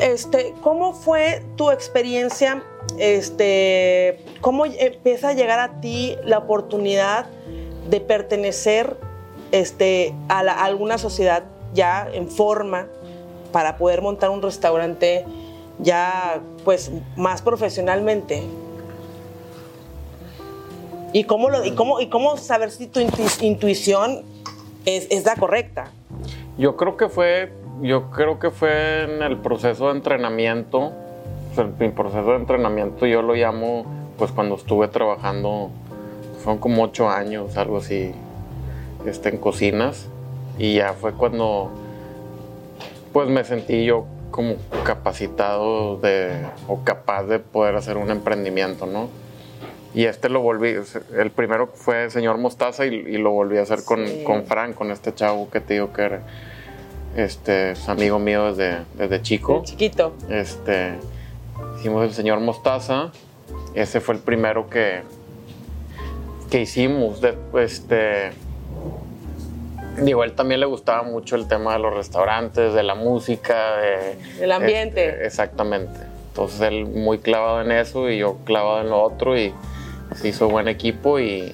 Este, 0.00 0.54
¿Cómo 0.62 0.94
fue 0.94 1.42
tu 1.56 1.70
experiencia? 1.70 2.62
Este, 2.98 4.18
¿Cómo 4.40 4.64
empieza 4.64 5.28
a 5.28 5.32
llegar 5.34 5.58
a 5.58 5.82
ti 5.82 6.16
la 6.24 6.38
oportunidad 6.38 7.26
de 7.90 8.00
pertenecer 8.00 8.96
este, 9.52 10.14
a, 10.28 10.40
alguna 10.64 10.98
sociedad 10.98 11.44
ya 11.74 12.08
en 12.12 12.28
forma 12.28 12.86
para 13.52 13.76
poder 13.76 14.02
montar 14.02 14.30
un 14.30 14.42
restaurante 14.42 15.24
ya 15.78 16.40
pues 16.64 16.90
más 17.16 17.42
profesionalmente? 17.42 18.42
¿Y 21.12 21.24
cómo, 21.24 21.48
y 21.64 21.72
cómo, 21.72 22.00
y 22.00 22.08
cómo 22.08 22.36
saber 22.36 22.70
si 22.70 22.86
tu 22.86 23.00
intu- 23.00 23.42
intuición 23.42 24.22
es, 24.84 25.08
es 25.10 25.24
la 25.24 25.34
correcta? 25.34 25.90
Yo 26.56 26.76
creo 26.76 26.96
que 26.96 27.08
fue, 27.08 27.52
yo 27.82 28.10
creo 28.10 28.38
que 28.38 28.50
fue 28.50 29.04
en 29.04 29.22
el 29.22 29.38
proceso 29.38 29.86
de 29.86 29.92
entrenamiento, 29.92 30.92
o 31.56 31.64
mi 31.80 31.88
proceso 31.88 32.30
de 32.30 32.36
entrenamiento 32.36 33.06
yo 33.06 33.22
lo 33.22 33.34
llamo, 33.34 33.84
pues 34.18 34.30
cuando 34.30 34.54
estuve 34.54 34.86
trabajando, 34.86 35.70
fueron 36.44 36.60
como 36.60 36.84
ocho 36.84 37.08
años, 37.08 37.56
algo 37.56 37.78
así, 37.78 38.12
este, 39.06 39.28
en 39.30 39.38
cocinas, 39.38 40.06
y 40.58 40.74
ya 40.76 40.92
fue 40.92 41.12
cuando, 41.12 41.70
pues 43.12 43.28
me 43.28 43.44
sentí 43.44 43.84
yo 43.84 44.04
como 44.30 44.54
capacitado 44.84 45.96
de, 45.98 46.32
o 46.68 46.80
capaz 46.84 47.24
de 47.24 47.38
poder 47.40 47.74
hacer 47.76 47.96
un 47.96 48.10
emprendimiento, 48.10 48.86
¿no? 48.86 49.08
Y 49.92 50.04
este 50.04 50.28
lo 50.28 50.40
volví, 50.40 50.76
el 51.18 51.30
primero 51.32 51.66
fue 51.66 52.04
el 52.04 52.10
señor 52.12 52.38
Mostaza 52.38 52.86
y, 52.86 52.94
y 52.94 53.18
lo 53.18 53.32
volví 53.32 53.58
a 53.58 53.62
hacer 53.62 53.82
con, 53.84 54.06
Sí. 54.06 54.22
con 54.24 54.44
Frank, 54.44 54.74
con 54.76 54.92
este 54.92 55.12
chavo 55.12 55.50
que 55.50 55.60
te 55.60 55.74
digo 55.74 55.92
que 55.92 56.02
era 56.02 56.20
este, 57.16 57.72
es 57.72 57.88
amigo 57.88 58.20
mío 58.20 58.52
desde, 58.54 58.82
desde 58.96 59.20
chico. 59.20 59.62
Chiquito. 59.64 60.12
Este, 60.28 60.94
hicimos 61.80 62.04
el 62.04 62.12
señor 62.14 62.38
Mostaza. 62.38 63.10
Ese 63.74 64.00
fue 64.00 64.14
el 64.14 64.20
primero 64.20 64.70
que, 64.70 65.02
que 66.52 66.60
hicimos. 66.60 67.20
De- 67.20 67.36
este, 67.60 68.30
Digo, 69.98 70.24
él 70.24 70.32
también 70.32 70.60
le 70.60 70.66
gustaba 70.66 71.02
mucho 71.02 71.36
el 71.36 71.46
tema 71.48 71.74
de 71.74 71.80
los 71.80 71.94
restaurantes, 71.94 72.72
de 72.74 72.82
la 72.82 72.94
música, 72.94 73.76
de, 73.76 74.16
El 74.40 74.52
ambiente. 74.52 75.08
este, 75.08 75.26
exactamente. 75.26 76.00
Entonces 76.28 76.60
él 76.62 76.86
muy 76.86 77.18
clavado 77.18 77.60
en 77.60 77.72
eso 77.72 78.08
y 78.08 78.18
yo 78.18 78.36
clavado 78.44 78.80
en 78.80 78.90
lo 78.90 79.02
otro 79.02 79.36
y 79.36 79.52
se 80.14 80.28
hizo 80.28 80.48
buen 80.48 80.68
equipo 80.68 81.18
y 81.18 81.52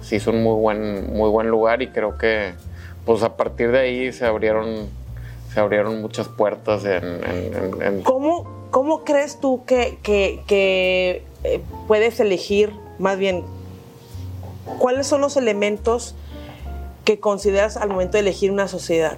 se 0.00 0.16
hizo 0.16 0.30
un 0.30 0.42
muy 0.42 0.54
buen, 0.60 1.12
muy 1.12 1.28
buen 1.28 1.48
lugar 1.48 1.82
y 1.82 1.88
creo 1.88 2.16
que 2.16 2.54
pues 3.04 3.22
a 3.22 3.36
partir 3.36 3.70
de 3.72 3.78
ahí 3.80 4.12
se 4.12 4.24
abrieron, 4.26 4.88
se 5.52 5.60
abrieron 5.60 6.00
muchas 6.00 6.28
puertas 6.28 6.84
en, 6.84 7.04
en- 7.04 7.54
en- 7.54 7.82
en- 7.82 8.02
¿Cómo, 8.02 8.68
cómo 8.70 9.04
crees 9.04 9.38
tú 9.40 9.64
que, 9.64 9.98
que- 10.02 10.40
que, 10.46 11.22
eh, 11.44 11.60
puedes 11.88 12.18
elegir, 12.20 12.72
más 12.98 13.18
bien, 13.18 13.44
cuáles 14.78 15.06
son 15.06 15.20
los 15.20 15.36
elementos 15.36 16.14
que 17.06 17.18
consideras 17.20 17.78
al 17.78 17.88
momento 17.88 18.12
de 18.18 18.20
elegir 18.20 18.50
una 18.50 18.68
sociedad? 18.68 19.16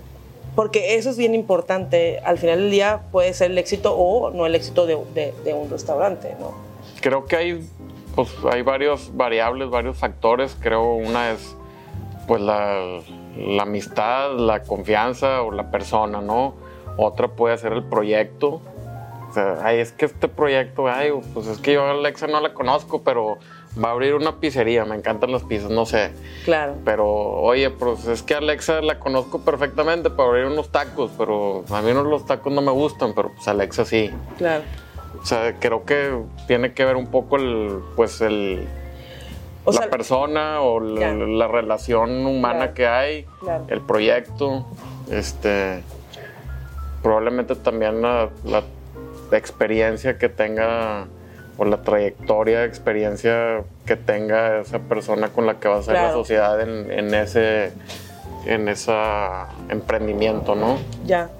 Porque 0.54 0.96
eso 0.96 1.10
es 1.10 1.16
bien 1.16 1.34
importante. 1.34 2.20
Al 2.24 2.38
final 2.38 2.58
del 2.60 2.70
día 2.70 3.02
puede 3.10 3.32
ser 3.34 3.50
el 3.50 3.58
éxito 3.58 3.94
o 3.96 4.30
no 4.30 4.46
el 4.46 4.54
éxito 4.54 4.86
de, 4.86 4.96
de- 5.14 5.34
de 5.44 5.54
un 5.54 5.68
restaurante, 5.70 6.36
¿no? 6.38 6.52
creo 7.00 7.26
que 7.26 7.36
hay, 7.36 7.68
pues, 8.16 8.28
hay 8.52 8.62
varios 8.62 9.16
variables, 9.16 9.70
varios 9.70 9.96
factores. 9.96 10.56
Creo 10.60 10.94
una 10.94 11.30
es 11.32 11.54
pues 12.26 12.40
la, 12.42 13.00
la 13.36 13.62
amistad, 13.62 14.32
la 14.36 14.62
confianza 14.64 15.42
o 15.42 15.50
la 15.52 15.70
persona, 15.70 16.20
¿no? 16.20 16.54
Otra 16.96 17.28
puede 17.28 17.56
ser 17.56 17.72
el 17.72 17.84
proyecto. 17.84 18.60
O 19.30 19.32
sea, 19.32 19.58
ay, 19.62 19.78
es 19.78 19.92
que 19.92 20.06
este 20.06 20.26
proyecto, 20.28 20.88
ay, 20.88 21.10
pues 21.32 21.46
es 21.46 21.58
que 21.58 21.74
yo 21.74 21.84
a 21.84 21.92
Alexa 21.92 22.26
no 22.26 22.40
la 22.40 22.52
conozco, 22.52 23.02
pero 23.02 23.38
va 23.82 23.88
a 23.88 23.92
abrir 23.92 24.14
una 24.14 24.36
pizzería, 24.40 24.84
me 24.84 24.96
encantan 24.96 25.30
las 25.32 25.42
pizzas, 25.44 25.70
no 25.70 25.86
sé. 25.86 26.10
Claro. 26.44 26.74
Pero, 26.84 27.06
oye, 27.06 27.70
pues 27.70 28.06
es 28.06 28.22
que 28.22 28.34
Alexa 28.34 28.80
la 28.82 28.98
conozco 28.98 29.40
perfectamente 29.40 30.10
para 30.10 30.28
abrir 30.30 30.44
unos 30.46 30.70
tacos, 30.70 31.10
pero 31.16 31.64
a 31.70 31.82
mí 31.82 31.92
no, 31.92 32.02
los 32.02 32.26
tacos 32.26 32.52
no 32.52 32.60
me 32.62 32.72
gustan, 32.72 33.12
pero 33.14 33.32
pues 33.34 33.46
Alexa 33.48 33.84
sí. 33.84 34.10
Claro. 34.36 34.64
O 35.22 35.26
sea, 35.26 35.54
creo 35.58 35.84
que 35.84 36.16
tiene 36.46 36.72
que 36.72 36.84
ver 36.84 36.96
un 36.96 37.06
poco 37.08 37.36
el, 37.36 37.78
pues 37.96 38.20
el, 38.20 38.66
O 39.64 39.72
la 39.72 39.78
sea, 39.78 39.90
persona 39.90 40.60
o 40.60 40.80
la, 40.80 41.46
relación 41.48 42.26
humana 42.26 42.58
Claro. 42.58 42.74
que 42.74 42.86
hay, 42.86 43.26
Claro. 43.40 43.64
el 43.68 43.80
proyecto, 43.80 44.66
este, 45.10 45.82
probablemente 47.02 47.54
también 47.54 48.02
la, 48.02 48.28
la 48.44 48.62
experiencia 49.32 50.18
que 50.18 50.28
tenga 50.28 51.06
o 51.58 51.64
la 51.64 51.82
trayectoria, 51.82 52.64
experiencia 52.64 53.62
que 53.84 53.96
tenga 53.96 54.60
esa 54.60 54.78
persona 54.78 55.28
con 55.30 55.44
la 55.44 55.58
que 55.58 55.68
va 55.68 55.76
a 55.76 55.78
la 55.78 55.84
Claro. 55.84 56.12
sociedad 56.12 56.60
en, 56.60 56.90
en 56.90 57.12
ese, 57.14 57.72
en 58.46 58.68
esa 58.68 59.48
emprendimiento, 59.68 60.54
¿no? 60.54 60.78
Ya. 61.04 61.30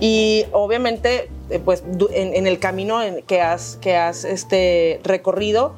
Y 0.00 0.46
obviamente, 0.52 1.28
eh, 1.50 1.60
pues 1.62 1.82
en, 2.12 2.34
en 2.34 2.46
el 2.46 2.58
camino 2.58 3.02
en 3.02 3.22
que 3.22 3.42
has, 3.42 3.76
que 3.80 3.96
has 3.96 4.24
este, 4.24 5.00
recorrido, 5.04 5.74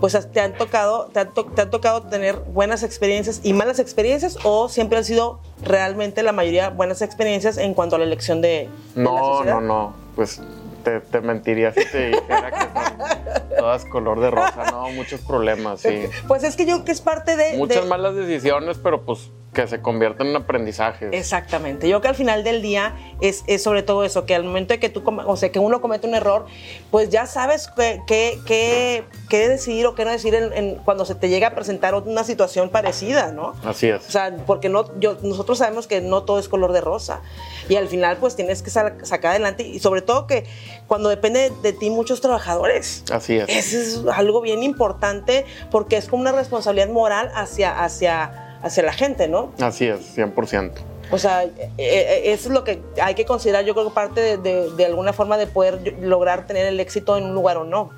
pues 0.00 0.16
te 0.32 0.40
han, 0.40 0.52
tocado, 0.56 1.06
te, 1.12 1.24
to- 1.24 1.46
te 1.46 1.62
han 1.62 1.70
tocado 1.70 2.02
tener 2.02 2.36
buenas 2.36 2.82
experiencias 2.82 3.40
y 3.42 3.52
malas 3.52 3.78
experiencias 3.78 4.38
o 4.44 4.68
siempre 4.68 4.98
han 4.98 5.04
sido 5.04 5.40
realmente 5.64 6.22
la 6.22 6.32
mayoría 6.32 6.68
buenas 6.70 7.00
experiencias 7.00 7.56
en 7.58 7.74
cuanto 7.74 7.96
a 7.96 7.98
la 7.98 8.04
elección 8.04 8.40
de, 8.42 8.68
de 8.94 9.02
la 9.02 9.02
No, 9.02 9.34
sociedad? 9.36 9.54
no, 9.54 9.60
no. 9.60 9.94
Pues 10.14 10.40
te, 10.84 11.00
te 11.00 11.20
mentiría 11.20 11.72
si 11.72 11.84
te 11.90 12.10
dijera 12.10 12.50
que 12.50 12.60
son 12.60 13.43
todas 13.64 13.84
color 13.86 14.20
de 14.20 14.30
rosa. 14.30 14.64
No, 14.70 14.88
muchos 14.90 15.20
problemas, 15.22 15.80
sí. 15.80 16.04
Pues 16.28 16.44
es 16.44 16.54
que 16.56 16.66
yo 16.66 16.74
creo 16.74 16.84
que 16.84 16.92
es 16.92 17.00
parte 17.00 17.34
de... 17.36 17.56
Muchas 17.56 17.84
de- 17.84 17.88
malas 17.88 18.14
decisiones, 18.14 18.76
pero 18.82 19.02
pues 19.06 19.30
que 19.54 19.68
se 19.68 19.80
convierten 19.80 20.26
en 20.26 20.34
aprendizajes. 20.36 21.10
Exactamente. 21.12 21.88
Yo 21.88 22.00
creo 22.00 22.02
que 22.02 22.08
al 22.08 22.14
final 22.16 22.42
del 22.42 22.60
día 22.60 22.96
es, 23.20 23.44
es 23.46 23.62
sobre 23.62 23.84
todo 23.84 24.02
eso, 24.04 24.26
que 24.26 24.34
al 24.34 24.42
momento 24.42 24.74
de 24.74 24.80
que 24.80 24.88
tú, 24.88 25.00
o 25.06 25.36
sea, 25.36 25.52
que 25.52 25.60
uno 25.60 25.80
comete 25.80 26.08
un 26.08 26.14
error, 26.16 26.46
pues 26.90 27.08
ya 27.08 27.26
sabes 27.26 27.68
qué, 27.76 28.00
qué- 28.08 29.04
qué 29.28 29.48
decidir 29.48 29.86
o 29.86 29.94
qué 29.94 30.04
no 30.04 30.10
decir 30.10 30.34
en- 30.34 30.52
en- 30.52 30.74
cuando 30.84 31.04
se 31.04 31.14
te 31.14 31.28
llega 31.28 31.46
a 31.48 31.54
presentar 31.54 31.94
una 31.94 32.24
situación 32.24 32.68
parecida, 32.68 33.30
¿no? 33.30 33.54
Así 33.64 33.88
es. 33.88 34.04
O 34.08 34.10
sea, 34.10 34.34
porque 34.44 34.68
no, 34.68 34.90
yo, 34.98 35.16
nosotros 35.22 35.58
sabemos 35.58 35.86
que 35.86 36.00
no 36.00 36.24
todo 36.24 36.40
es 36.40 36.48
color 36.48 36.72
de 36.72 36.80
rosa. 36.80 37.20
Y 37.68 37.76
al 37.76 37.86
final, 37.86 38.16
pues 38.16 38.34
tienes 38.34 38.60
que 38.60 38.70
sa- 38.70 38.96
sacar 39.04 39.30
adelante. 39.30 39.62
Y 39.62 39.78
sobre 39.78 40.02
todo 40.02 40.26
que 40.26 40.46
cuando 40.86 41.08
depende 41.08 41.50
de 41.62 41.72
ti 41.72 41.90
muchos 41.90 42.20
trabajadores. 42.20 43.04
Así 43.12 43.36
es. 43.36 43.48
Eso 43.48 43.78
es 43.78 44.16
algo 44.16 44.40
bien 44.40 44.62
importante 44.62 45.44
porque 45.70 45.96
es 45.96 46.08
como 46.08 46.20
una 46.22 46.32
responsabilidad 46.32 46.88
moral 46.88 47.30
hacia, 47.34 47.82
hacia, 47.82 48.58
hacia 48.62 48.82
la 48.82 48.92
gente, 48.92 49.28
¿no? 49.28 49.52
Así 49.60 49.86
es, 49.86 50.16
100%. 50.16 50.72
O 51.10 51.18
sea, 51.18 51.44
eh, 51.44 51.52
eh, 51.78 52.22
eso 52.32 52.48
es 52.48 52.54
lo 52.54 52.64
que 52.64 52.82
hay 53.02 53.14
que 53.14 53.24
considerar, 53.26 53.64
yo 53.64 53.74
creo 53.74 53.88
que 53.88 53.94
parte 53.94 54.20
de, 54.20 54.36
de- 54.38 54.70
de 54.70 54.84
alguna 54.86 55.12
forma 55.12 55.36
de 55.36 55.46
poder 55.46 55.94
lograr 56.00 56.46
tener 56.46 56.66
el 56.66 56.80
éxito 56.80 57.16
en 57.16 57.24
un 57.24 57.34
lugar 57.34 57.56
o 57.58 57.64
no. 57.64 57.90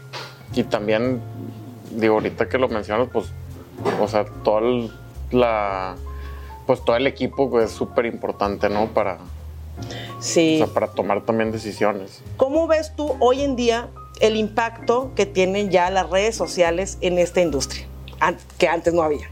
Y 0.54 0.64
también, 0.64 1.20
digo, 1.92 2.14
ahorita 2.14 2.48
que 2.48 2.58
lo 2.58 2.68
mencionas, 2.68 3.08
pues, 3.12 3.26
o 4.00 4.08
sea, 4.08 4.24
todo 4.42 4.58
el, 4.58 4.90
la, 5.30 5.94
pues 6.66 6.84
todo 6.84 6.96
el 6.96 7.06
equipo 7.06 7.60
es 7.60 7.70
súper 7.70 8.06
importante, 8.06 8.68
¿no? 8.68 8.86
Para, 8.88 9.18
Sí. 10.20 10.60
o 10.60 10.66
sea, 10.66 10.74
para 10.74 10.88
tomar 10.88 11.22
también 11.22 11.52
decisiones. 11.52 12.22
¿Cómo 12.36 12.66
ves 12.66 12.94
tú 12.96 13.16
hoy 13.20 13.42
en 13.42 13.56
día 13.56 13.88
el 14.20 14.36
impacto 14.36 15.12
que 15.14 15.26
tienen 15.26 15.70
ya 15.70 15.90
las 15.90 16.08
redes 16.08 16.36
sociales 16.36 16.98
en 17.00 17.18
esta 17.18 17.40
industria? 17.40 17.86
Que 18.58 18.68
antes 18.68 18.94
no 18.94 19.02
había. 19.02 19.30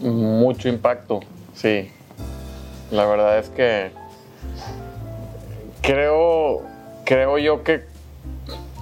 Mucho 0.00 0.68
impacto, 0.68 1.20
sí. 1.54 1.90
La 2.90 3.06
verdad 3.06 3.38
es 3.38 3.48
que 3.50 3.92
creo, 5.80 6.62
creo 7.04 7.38
yo 7.38 7.62
que 7.62 7.84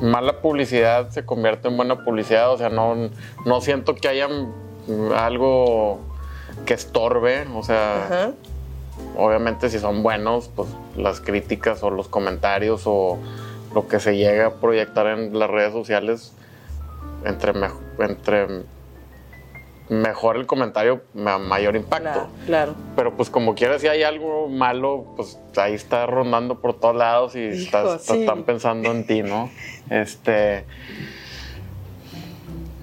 mala 0.00 0.40
publicidad 0.40 1.10
se 1.10 1.24
convierte 1.24 1.68
en 1.68 1.76
buena 1.76 2.04
publicidad. 2.04 2.52
O 2.52 2.58
sea, 2.58 2.68
no, 2.68 3.10
no 3.44 3.60
siento 3.60 3.94
que 3.94 4.08
haya 4.08 4.28
algo 5.16 6.00
que 6.64 6.74
estorbe. 6.74 7.46
O 7.54 7.62
sea, 7.62 8.04
Ajá. 8.04 8.32
Obviamente 9.16 9.68
si 9.70 9.78
son 9.78 10.02
buenos, 10.02 10.48
pues 10.54 10.68
las 10.96 11.20
críticas 11.20 11.82
o 11.82 11.90
los 11.90 12.08
comentarios 12.08 12.82
o 12.86 13.18
lo 13.74 13.86
que 13.88 14.00
se 14.00 14.16
llega 14.16 14.46
a 14.46 14.50
proyectar 14.54 15.06
en 15.06 15.38
las 15.38 15.50
redes 15.50 15.72
sociales, 15.72 16.32
entre, 17.24 17.52
entre 17.98 18.46
mejor 19.88 20.36
el 20.36 20.46
comentario, 20.46 21.02
ma- 21.14 21.38
mayor 21.38 21.74
impacto. 21.76 22.02
Claro, 22.02 22.28
claro. 22.46 22.74
Pero 22.96 23.16
pues 23.16 23.30
como 23.30 23.54
quiera, 23.54 23.78
si 23.78 23.88
hay 23.88 24.02
algo 24.02 24.48
malo, 24.48 25.04
pues 25.16 25.38
ahí 25.56 25.74
está 25.74 26.06
rondando 26.06 26.56
por 26.60 26.74
todos 26.78 26.94
lados 26.96 27.34
y 27.36 27.40
Hijo, 27.40 27.54
estás- 27.78 28.02
sí. 28.02 28.20
están 28.20 28.44
pensando 28.44 28.90
en 28.90 29.06
ti, 29.06 29.22
¿no? 29.22 29.50
Este. 29.90 30.64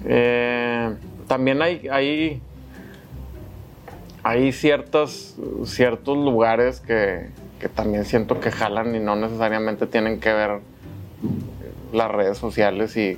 eh, 0.04 0.94
también 1.28 1.62
hay, 1.62 1.88
hay, 1.90 2.40
hay 4.26 4.50
ciertas, 4.52 5.36
ciertos 5.64 6.16
lugares 6.16 6.80
que, 6.80 7.28
que 7.60 7.68
también 7.68 8.04
siento 8.04 8.40
que 8.40 8.50
jalan 8.50 8.94
y 8.96 8.98
no 8.98 9.14
necesariamente 9.14 9.86
tienen 9.86 10.18
que 10.18 10.32
ver 10.32 10.58
las 11.92 12.10
redes 12.10 12.36
sociales 12.36 12.96
y 12.96 13.16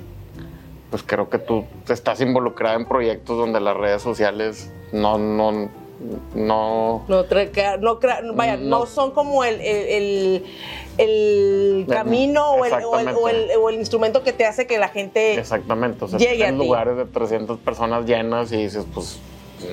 pues 0.91 1.01
creo 1.03 1.27
que 1.29 1.39
tú 1.39 1.65
estás 1.87 2.21
involucrada 2.21 2.75
en 2.75 2.85
proyectos 2.85 3.37
donde 3.39 3.59
las 3.59 3.75
redes 3.75 4.03
sociales 4.03 4.71
no, 4.91 5.17
no, 5.17 5.51
no, 5.51 5.69
No, 6.35 7.05
no 7.07 7.99
crea- 7.99 8.21
vaya, 8.35 8.57
no. 8.57 8.79
No. 8.81 8.85
son 8.85 9.09
como 9.11 9.43
el, 9.43 9.59
el, 9.61 9.87
el- 9.87 10.45
el 10.99 11.85
camino 11.89 12.51
o 12.51 12.65
el, 12.65 12.73
o, 12.83 12.99
el, 12.99 13.49
o 13.57 13.69
el- 13.69 13.75
instrumento 13.79 14.21
que 14.23 14.31
te 14.33 14.45
hace 14.45 14.67
que 14.67 14.77
la 14.77 14.89
gente... 14.89 15.35
Exactamente, 15.39 16.05
o 16.05 16.07
sea, 16.07 16.19
Llegue 16.19 16.43
a 16.45 16.49
en 16.49 16.57
lugares 16.59 16.97
de 16.97 17.05
300 17.05 17.57
personas 17.59 18.05
llenas 18.05 18.51
y 18.51 18.57
dices, 18.57 18.85
pues 18.93 19.17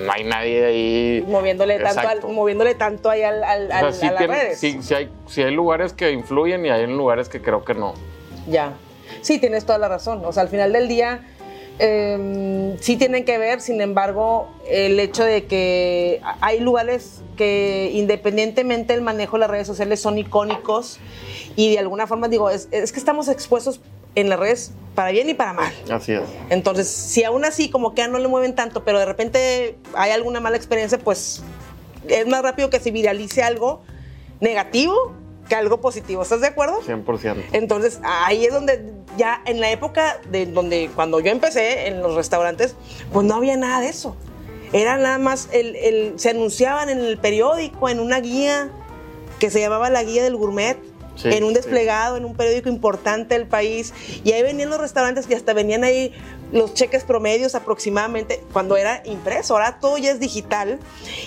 no 0.04 0.12
hay 0.12 0.24
nadie 0.24 0.64
ahí. 0.64 1.24
Moviéndole 1.26 1.78
tanto, 1.78 2.08
al- 2.08 2.22
moviéndole 2.32 2.74
tanto 2.74 3.10
ahí 3.10 3.22
al, 3.22 3.42
al- 3.44 3.66
O 3.66 3.68
sea, 3.68 3.78
al- 3.78 3.94
sí 3.94 4.06
a 4.06 4.10
las 4.12 4.18
tiene- 4.18 4.34
redes. 4.34 4.58
sí- 4.58 4.78
sí 4.82 4.94
hay, 4.94 5.10
sí 5.26 5.42
hay 5.42 5.52
lugares 5.52 5.92
que 5.92 6.10
influyen 6.12 6.64
y 6.66 6.70
hay 6.70 6.86
lugares 6.86 7.28
que 7.28 7.40
creo 7.40 7.64
que 7.64 7.74
no. 7.74 7.94
Ya. 8.48 8.74
Sí, 9.22 9.38
tienes 9.38 9.64
toda 9.64 9.78
la 9.78 9.88
razón. 9.88 10.22
O 10.24 10.32
sea, 10.32 10.42
al 10.42 10.48
final 10.48 10.72
del 10.72 10.88
día 10.88 11.20
eh, 11.78 12.76
sí 12.80 12.96
tienen 12.96 13.24
que 13.24 13.38
ver, 13.38 13.60
sin 13.60 13.80
embargo, 13.80 14.48
el 14.68 14.98
hecho 14.98 15.24
de 15.24 15.44
que 15.44 16.20
hay 16.40 16.60
lugares 16.60 17.22
que 17.36 17.90
independientemente 17.92 18.94
del 18.94 19.02
manejo 19.02 19.36
de 19.36 19.40
las 19.40 19.50
redes 19.50 19.66
sociales 19.66 20.00
son 20.00 20.16
icónicos 20.18 20.98
y 21.54 21.72
de 21.72 21.78
alguna 21.78 22.06
forma 22.06 22.28
digo, 22.28 22.48
es, 22.50 22.68
es 22.70 22.92
que 22.92 22.98
estamos 22.98 23.28
expuestos 23.28 23.80
en 24.16 24.28
las 24.28 24.38
redes 24.40 24.72
para 24.96 25.10
bien 25.12 25.28
y 25.28 25.34
para 25.34 25.52
mal. 25.52 25.72
Así 25.90 26.12
es. 26.12 26.22
Entonces, 26.50 26.88
si 26.88 27.22
aún 27.22 27.44
así 27.44 27.70
como 27.70 27.94
que 27.94 28.08
no 28.08 28.18
le 28.18 28.26
mueven 28.28 28.54
tanto, 28.54 28.82
pero 28.84 28.98
de 28.98 29.04
repente 29.04 29.76
hay 29.94 30.10
alguna 30.10 30.40
mala 30.40 30.56
experiencia, 30.56 30.98
pues 30.98 31.42
es 32.08 32.26
más 32.26 32.42
rápido 32.42 32.68
que 32.70 32.80
se 32.80 32.90
viralice 32.90 33.42
algo 33.42 33.82
negativo 34.40 35.12
que 35.48 35.54
algo 35.54 35.80
positivo. 35.80 36.22
¿Estás 36.22 36.40
de 36.40 36.48
acuerdo? 36.48 36.80
100%. 36.82 37.36
Entonces, 37.52 38.00
ahí 38.02 38.44
es 38.46 38.52
donde 38.52 38.90
ya 39.16 39.42
en 39.44 39.60
la 39.60 39.70
época 39.70 40.18
de 40.30 40.46
donde 40.46 40.90
cuando 40.94 41.20
yo 41.20 41.30
empecé 41.30 41.86
en 41.86 42.02
los 42.02 42.14
restaurantes, 42.14 42.74
pues 43.12 43.24
no 43.26 43.36
había 43.36 43.56
nada 43.56 43.80
de 43.80 43.88
eso. 43.88 44.16
Era 44.72 44.96
nada 44.96 45.18
más, 45.18 45.48
el, 45.52 45.76
el- 45.76 46.14
se 46.18 46.30
anunciaban 46.30 46.88
en 46.88 46.98
el 46.98 47.18
periódico, 47.18 47.88
en 47.88 48.00
una 48.00 48.18
guía 48.20 48.70
que 49.38 49.50
se 49.50 49.60
llamaba 49.60 49.88
la 49.90 50.02
guía 50.02 50.24
del 50.24 50.34
gourmet, 50.36 50.78
Sí, 51.16 51.28
en 51.32 51.44
un 51.44 51.50
sí. 51.50 51.56
desplegado, 51.56 52.16
en 52.16 52.24
un 52.24 52.34
periódico 52.34 52.68
importante 52.68 53.36
del 53.36 53.46
país. 53.46 53.92
Y 54.24 54.32
ahí 54.32 54.42
venían 54.42 54.70
los 54.70 54.80
restaurantes 54.80 55.28
y 55.28 55.34
hasta 55.34 55.52
venían 55.52 55.82
ahí 55.84 56.12
los 56.52 56.74
cheques 56.74 57.04
promedios 57.04 57.54
aproximadamente, 57.54 58.42
cuando 58.52 58.76
era 58.76 59.02
impreso. 59.04 59.54
Ahora 59.54 59.78
todo 59.80 59.98
ya 59.98 60.12
es 60.12 60.20
digital. 60.20 60.78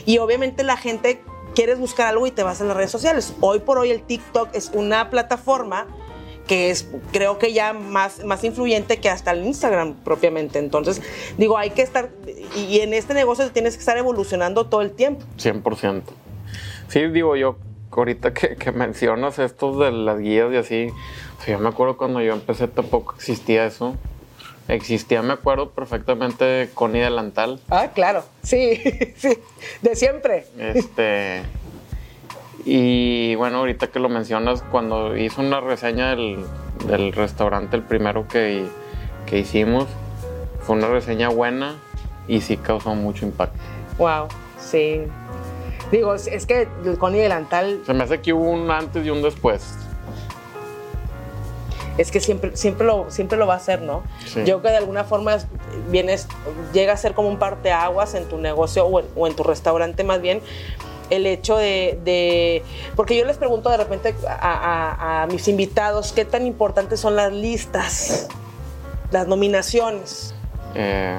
Y 0.05 0.19
obviamente 0.19 0.63
la 0.63 0.77
gente 0.77 1.21
quieres 1.55 1.79
buscar 1.79 2.07
algo 2.07 2.27
y 2.27 2.31
te 2.31 2.43
vas 2.43 2.61
a 2.61 2.63
las 2.63 2.77
redes 2.77 2.91
sociales. 2.91 3.33
Hoy 3.41 3.59
por 3.59 3.77
hoy 3.77 3.91
el 3.91 4.01
TikTok 4.01 4.49
es 4.53 4.71
una 4.73 5.09
plataforma 5.09 5.87
que 6.47 6.71
es 6.71 6.87
creo 7.11 7.37
que 7.37 7.53
ya 7.53 7.73
más, 7.73 8.25
más 8.25 8.43
influyente 8.43 8.97
que 8.99 9.07
hasta 9.07 9.31
el 9.31 9.45
Instagram 9.45 9.93
propiamente. 10.03 10.57
Entonces, 10.57 10.99
digo, 11.37 11.57
hay 11.57 11.69
que 11.69 11.83
estar, 11.83 12.09
y 12.55 12.61
y 12.61 12.79
en 12.79 12.95
este 12.95 13.13
negocio 13.13 13.49
tienes 13.51 13.75
que 13.75 13.79
estar 13.81 13.97
evolucionando 13.97 14.65
todo 14.65 14.81
el 14.81 14.91
tiempo. 14.91 15.23
100%. 15.37 16.01
Sí, 16.87 17.07
digo 17.07 17.35
yo, 17.35 17.55
ahorita 17.91 18.33
que, 18.33 18.55
que 18.55 18.71
mencionas 18.71 19.39
estos 19.39 19.79
de 19.79 19.91
las 19.91 20.19
guías 20.19 20.51
y 20.53 20.57
así, 20.57 20.87
o 21.39 21.43
sea, 21.43 21.57
yo 21.57 21.59
me 21.59 21.69
acuerdo 21.69 21.97
cuando 21.97 22.21
yo 22.21 22.33
empecé 22.33 22.67
tampoco 22.67 23.15
existía 23.15 23.65
eso. 23.65 23.95
Existía, 24.67 25.23
me 25.23 25.33
acuerdo 25.33 25.71
perfectamente, 25.71 26.69
Connie 26.75 27.01
Delantal. 27.01 27.59
Ah, 27.69 27.87
claro, 27.95 28.23
sí, 28.43 28.79
sí, 29.15 29.39
de 29.81 29.95
siempre. 29.95 30.45
Este. 30.59 31.41
Y 32.65 33.33
bueno, 33.35 33.57
ahorita 33.57 33.87
que 33.87 33.99
lo 33.99 34.09
mencionas, 34.09 34.61
cuando 34.69 35.17
hizo 35.17 35.41
una 35.41 35.59
reseña 35.59 36.11
del, 36.11 36.45
del 36.85 37.13
restaurante, 37.13 37.77
el 37.77 37.81
primero 37.81 38.27
que, 38.27 38.67
que 39.25 39.39
hicimos, 39.39 39.87
fue 40.61 40.75
una 40.75 40.87
reseña 40.87 41.29
buena 41.29 41.77
y 42.27 42.41
sí 42.41 42.57
causó 42.57 42.93
mucho 42.93 43.25
impacto. 43.25 43.57
Wow, 43.97 44.27
sí. 44.59 45.01
Digo, 45.91 46.13
es- 46.13 46.27
es 46.27 46.45
que 46.45 46.67
el 46.85 46.97
Connie 46.97 47.19
Delantal 47.21 47.81
Se 47.85 47.93
me 47.93 48.03
hace 48.03 48.21
que 48.21 48.33
hubo 48.33 48.49
un 48.49 48.69
antes 48.71 49.05
y 49.05 49.09
un 49.09 49.21
después. 49.21 49.61
es 51.97 52.11
que 52.11 52.21
siempre, 52.21 52.55
siempre, 52.55 52.87
lo, 52.87 53.11
siempre 53.11 53.37
lo 53.37 53.45
va 53.45 53.55
a 53.55 53.57
hacer, 53.57 53.81
¿no? 53.81 54.03
Sí. 54.25 54.43
Yo 54.45 54.61
que 54.61 54.69
de 54.69 54.77
alguna 54.77 55.03
forma 55.03 55.35
es- 55.35 55.47
vienes, 55.89 56.27
llega 56.71 56.93
a 56.93 56.97
ser 56.97 57.13
como 57.13 57.27
un 57.27 57.37
parteaguas 57.39 58.13
en 58.13 58.25
tu 58.29 58.37
negocio 58.37 58.85
o 58.85 58.99
en, 59.01 59.05
o 59.17 59.27
en 59.27 59.35
tu 59.35 59.43
restaurante 59.43 60.03
más 60.05 60.21
bien, 60.21 60.41
el 61.09 61.25
hecho 61.25 61.57
de, 61.57 61.99
de- 62.05 62.63
porque 62.95 63.17
yo 63.17 63.25
les 63.25 63.35
pregunto 63.37 63.69
de 63.69 63.75
repente 63.77 64.15
a, 64.29 64.33
a- 64.37 65.23
a 65.23 65.27
mis 65.27 65.47
invitados 65.49 66.13
qué 66.13 66.23
tan 66.23 66.45
importantes 66.45 67.01
son 67.01 67.17
las 67.17 67.33
listas, 67.33 68.27
las 69.11 69.27
nominaciones. 69.27 70.33
Eh, 70.75 71.17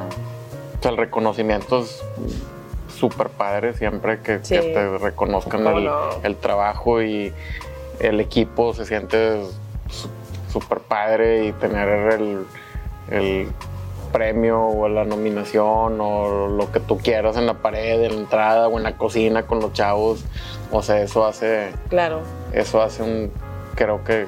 o 0.78 0.82
sea, 0.82 0.92
el 0.92 0.96
reconocimiento 0.96 1.80
es 1.80 2.00
súper 3.00 3.28
padre 3.30 3.72
siempre 3.74 4.20
que, 4.20 4.38
Sí. 4.44 4.54
que 4.54 4.60
te 4.60 4.98
reconozcan 4.98 5.64
¿Cómo 5.64 5.78
el, 5.78 5.84
no? 5.86 5.98
el 6.22 6.36
trabajo 6.36 7.02
y 7.02 7.32
el 7.98 8.20
equipo 8.20 8.74
se 8.74 8.84
siente 8.84 9.40
súper 10.52 10.78
padre 10.80 11.46
y 11.46 11.52
tener 11.52 11.88
el, 12.12 12.44
el 13.10 13.48
premio 14.12 14.62
o 14.66 14.88
la 14.88 15.04
nominación 15.04 15.98
o 16.00 16.48
lo 16.48 16.72
que 16.72 16.80
tú 16.80 16.98
quieras 16.98 17.36
en 17.36 17.46
la 17.46 17.54
pared, 17.54 18.02
en 18.02 18.14
la 18.14 18.20
entrada 18.20 18.68
o 18.68 18.76
en 18.76 18.82
la 18.84 18.96
cocina 18.96 19.46
con 19.46 19.60
los 19.60 19.72
chavos. 19.72 20.24
O 20.72 20.82
sea, 20.82 21.00
eso 21.00 21.24
hace, 21.26 21.72
Claro, 21.88 22.20
eso 22.52 22.82
hace 22.82 23.02
un, 23.02 23.30
creo 23.76 24.02
que 24.04 24.26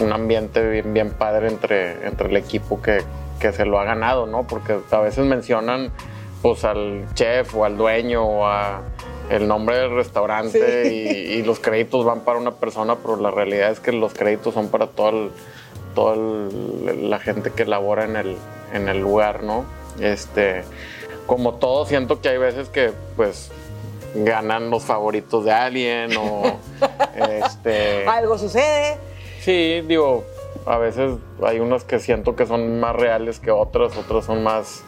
un 0.00 0.12
ambiente 0.12 0.66
bien, 0.70 0.92
bien 0.94 1.10
padre 1.10 1.48
entre, 1.48 2.06
entre 2.06 2.28
el 2.28 2.36
equipo 2.36 2.80
que, 2.80 3.02
que 3.40 3.52
se 3.52 3.64
lo 3.66 3.78
ha 3.80 3.84
ganado, 3.84 4.26
¿no? 4.26 4.46
Porque 4.46 4.78
a 4.90 4.98
veces 5.00 5.24
mencionan 5.26 5.90
pues 6.42 6.64
al 6.64 7.06
chef 7.14 7.54
o 7.54 7.64
al 7.64 7.76
dueño 7.76 8.24
o 8.24 8.46
a 8.46 8.82
el 9.30 9.46
nombre 9.46 9.76
del 9.78 9.90
restaurante 9.94 10.84
Sí. 10.84 10.88
y, 10.88 11.32
y 11.38 11.42
los 11.42 11.58
créditos 11.60 12.04
van 12.04 12.20
para 12.20 12.38
una 12.38 12.52
persona, 12.52 12.96
pero 12.96 13.16
la 13.16 13.30
realidad 13.30 13.70
es 13.70 13.80
que 13.80 13.92
los 13.92 14.14
créditos 14.14 14.54
son 14.54 14.68
para 14.68 14.86
todo 14.86 15.08
el- 15.10 15.30
toda 15.94 16.14
el- 16.14 17.10
la 17.10 17.18
gente 17.18 17.50
que 17.50 17.64
labora 17.66 18.04
en 18.04 18.16
el, 18.16 18.36
en 18.72 18.88
el 18.88 18.98
lugar, 19.00 19.42
¿no? 19.42 19.64
Este, 20.00 20.62
como 21.26 21.54
todo, 21.54 21.84
siento 21.86 22.20
que 22.20 22.28
hay 22.30 22.38
veces 22.38 22.68
que 22.68 22.92
pues 23.16 23.50
ganan 24.14 24.70
los 24.70 24.84
favoritos 24.84 25.44
de 25.44 25.52
alguien 25.52 26.16
o 26.16 26.42
este 27.16 28.06
algo 28.06 28.38
sucede. 28.38 28.96
Sí, 29.40 29.82
digo, 29.86 30.24
a 30.66 30.78
veces 30.78 31.12
hay 31.44 31.60
unas 31.60 31.84
que 31.84 31.98
siento 31.98 32.34
que 32.36 32.46
son 32.46 32.80
más 32.80 32.94
reales 32.96 33.38
que 33.40 33.50
otras, 33.50 33.96
otras 33.96 34.24
son 34.24 34.42
más, 34.42 34.82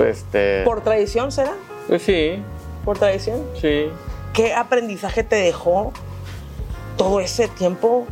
este... 0.00 0.62
¿Por 0.64 0.80
tradición 0.82 1.30
será? 1.32 1.52
Pues 1.88 2.02
sí, 2.02 2.42
¿Por 2.84 2.98
tradición? 2.98 3.42
sí. 3.60 3.86
¿Qué 4.32 4.52
aprendizaje 4.54 5.22
te 5.22 5.36
dejó 5.36 5.92
todo 6.96 7.20
ese 7.20 7.46
tiempo 7.48 8.04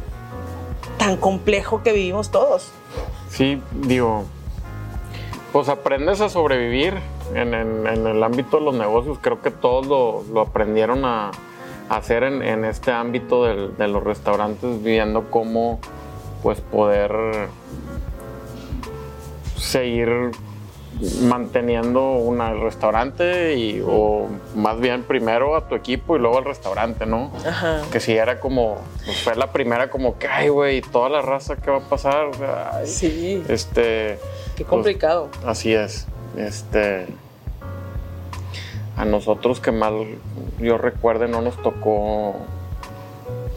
tan 0.98 1.16
complejo 1.16 1.82
que 1.82 1.92
vivimos 1.92 2.30
todos? 2.30 2.70
Sí, 3.28 3.60
digo, 3.72 4.24
pues 5.52 5.68
aprendes 5.68 6.20
a 6.20 6.28
sobrevivir 6.28 6.94
en, 7.34 7.54
en- 7.54 7.86
en 7.86 8.06
el 8.06 8.22
ámbito 8.22 8.58
de 8.58 8.64
los 8.64 8.74
negocios. 8.74 9.18
Creo 9.20 9.42
que 9.42 9.50
todos 9.50 9.86
lo, 9.86 10.22
lo 10.32 10.42
aprendieron 10.42 11.04
a, 11.04 11.32
a 11.88 11.96
hacer 11.96 12.22
en, 12.22 12.42
en 12.42 12.64
este 12.64 12.92
ámbito 12.92 13.44
del- 13.44 13.76
de 13.76 13.88
los 13.88 14.04
restaurantes, 14.04 14.80
viendo 14.82 15.28
cómo 15.30 15.80
pues 16.42 16.60
poder 16.60 17.10
seguir 19.56 20.30
manteniendo 21.22 22.12
una, 22.12 22.50
el 22.50 22.60
restaurante 22.60 23.54
y, 23.56 23.82
o 23.84 24.28
más 24.54 24.78
bien 24.78 25.02
primero 25.02 25.56
a 25.56 25.66
tu 25.68 25.74
equipo 25.74 26.16
y 26.16 26.20
luego 26.20 26.38
al 26.38 26.44
restaurante, 26.44 27.06
¿no? 27.06 27.32
Ajá. 27.46 27.80
Que 27.90 27.98
si 27.98 28.12
era 28.12 28.38
como, 28.40 28.76
pues 29.04 29.22
fue 29.22 29.34
la 29.34 29.50
primera 29.52 29.90
como 29.90 30.18
que, 30.18 30.28
ay, 30.28 30.48
güey, 30.48 30.80
toda 30.82 31.08
la 31.08 31.22
raza 31.22 31.56
que 31.56 31.70
va 31.70 31.78
a 31.78 31.88
pasar, 31.88 32.30
ay, 32.72 32.86
Sí, 32.86 33.42
este, 33.48 34.18
qué 34.56 34.64
complicado. 34.64 35.28
así 35.46 35.72
es, 35.74 36.06
este, 36.36 37.06
a 38.96 39.04
nosotros 39.04 39.58
que 39.60 39.72
mal 39.72 40.18
yo 40.60 40.78
recuerde 40.78 41.26
no 41.26 41.40
nos 41.40 41.60
tocó, 41.62 42.36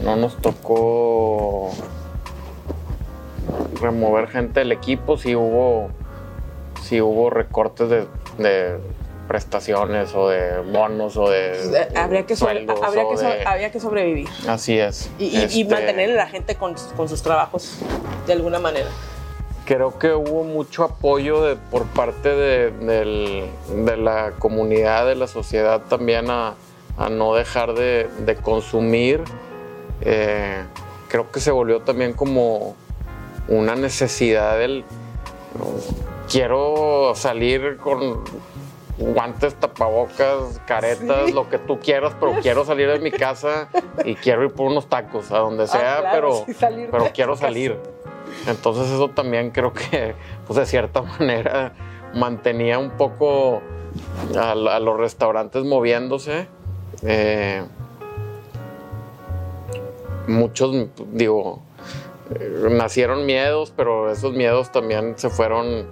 no 0.01 0.15
nos 0.15 0.37
tocó 0.37 1.71
remover 3.81 4.27
gente 4.29 4.61
del 4.61 4.71
equipo, 4.71 5.17
sí 5.17 5.35
hubo, 5.35 5.89
sí 6.85 7.01
hubo 7.01 7.29
recortes 7.29 7.89
de, 7.89 8.05
de 8.37 8.77
prestaciones 9.27 10.13
o 10.13 10.29
de 10.29 10.59
bonos 10.59 11.17
o 11.17 11.27
de 11.29 11.87
habría, 11.95 12.25
que 12.27 12.35
sobre- 12.35 12.57
sueldos 12.65 12.79
habría, 12.83 13.03
o 13.05 13.09
que 13.11 13.17
so- 13.17 13.23
de- 13.23 13.43
habría 13.45 13.71
que 13.71 13.79
sobrevivir 13.79 14.27
Así 14.47 14.77
es. 14.77 15.09
y, 15.17 15.25
y- 15.25 15.37
y 15.37 15.61
Este, 15.61 15.65
mantener 15.65 16.11
a 16.11 16.13
la 16.15 16.27
gente 16.27 16.55
con, 16.55 16.75
con 16.95 17.09
sus 17.09 17.23
trabajos 17.23 17.79
de 18.27 18.33
alguna 18.33 18.59
manera. 18.59 18.87
Creo 19.65 19.97
que 19.97 20.13
hubo 20.13 20.43
mucho 20.43 20.83
apoyo 20.83 21.41
de, 21.41 21.55
por 21.55 21.85
parte 21.85 22.29
de, 22.29 22.69
del- 22.69 23.45
de 23.83 23.97
la 23.97 24.33
comunidad, 24.37 25.07
de 25.07 25.15
la 25.15 25.25
sociedad 25.27 25.81
también 25.89 26.29
a, 26.29 26.53
a 26.99 27.09
no 27.09 27.33
dejar 27.33 27.73
de, 27.73 28.07
de 28.19 28.35
consumir. 28.35 29.23
Eh, 30.01 30.61
creo 31.07 31.31
que 31.31 31.39
se 31.39 31.49
volvió 31.49 31.81
también 31.81 32.13
como 32.13 32.75
una 33.47 33.75
necesidad 33.75 34.59
del 34.59 34.83
quiero 36.29 37.13
salir 37.15 37.77
con 37.77 38.23
guantes, 38.97 39.55
tapabocas, 39.55 40.61
caretas, 40.65 41.25
Sí. 41.27 41.33
lo 41.33 41.49
que 41.49 41.57
tú 41.57 41.79
quieras, 41.79 42.15
pero 42.19 42.33
quiero 42.41 42.63
salir 42.65 42.89
de 42.89 42.99
mi 42.99 43.11
casa 43.11 43.69
y 44.05 44.15
quiero 44.15 44.43
ir 44.45 44.51
por 44.53 44.67
unos 44.67 44.87
tacos, 44.87 45.31
a 45.31 45.39
donde 45.39 45.67
sea, 45.67 45.97
Ah, 45.97 46.01
claro, 46.01 46.45
pero, 46.91 47.05
sí, 47.05 47.11
quiero 47.13 47.35
salir. 47.35 47.77
Entonces 48.47 48.87
eso 48.89 49.09
también 49.09 49.51
creo 49.51 49.73
que, 49.73 50.15
pues 50.47 50.57
de 50.57 50.65
cierta 50.65 51.01
manera, 51.19 51.73
mantenía 52.13 52.79
un 52.79 52.91
poco 52.91 53.61
a, 54.37 54.51
a 54.51 54.79
los 54.79 54.97
restaurantes 54.97 55.63
moviéndose. 55.63 56.47
Eh, 57.03 57.63
muchos, 60.27 60.73
digo, 61.11 61.61
eh, 62.33 62.67
nacieron 62.71 63.25
miedos, 63.25 63.73
pero 63.75 64.09
esos 64.11 64.33
miedos 64.33 64.71
también 64.71 65.13
se 65.17 65.29
fueron, 65.29 65.87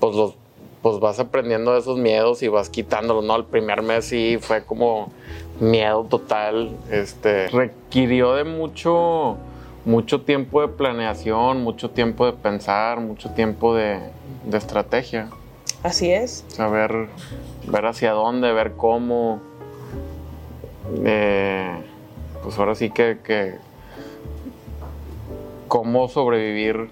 pues 0.00 0.14
los 0.16 0.34
pues 0.82 1.00
vas 1.00 1.18
aprendiendo 1.18 1.72
de 1.72 1.80
esos 1.80 1.98
miedos 1.98 2.42
y 2.42 2.48
vas 2.48 2.68
quitándolos, 2.70 3.24
¿no? 3.24 3.34
El 3.34 3.44
primer 3.44 3.82
mes 3.82 4.04
sí 4.04 4.38
fue 4.40 4.62
como 4.64 5.10
miedo 5.58 6.04
total, 6.04 6.70
este, 6.90 7.48
requirió 7.48 8.34
de 8.34 8.44
mucho, 8.44 9.36
mucho 9.84 10.20
tiempo 10.22 10.60
de 10.60 10.68
planeación, 10.68 11.62
mucho 11.64 11.90
tiempo 11.90 12.26
de 12.26 12.32
pensar, 12.32 13.00
mucho 13.00 13.30
tiempo 13.30 13.74
de, 13.74 13.98
de 14.44 14.56
estrategia, 14.56 15.28
Así 15.82 16.12
es. 16.12 16.44
saber, 16.46 17.08
ver 17.66 17.86
hacia 17.86 18.12
dónde, 18.12 18.52
ver 18.52 18.74
cómo, 18.76 19.40
eh, 21.04 21.72
pues 22.44 22.56
ahora 22.56 22.76
sí 22.76 22.90
que, 22.90 23.18
que 23.24 23.56
cómo 25.66 26.08
sobrevivir 26.08 26.88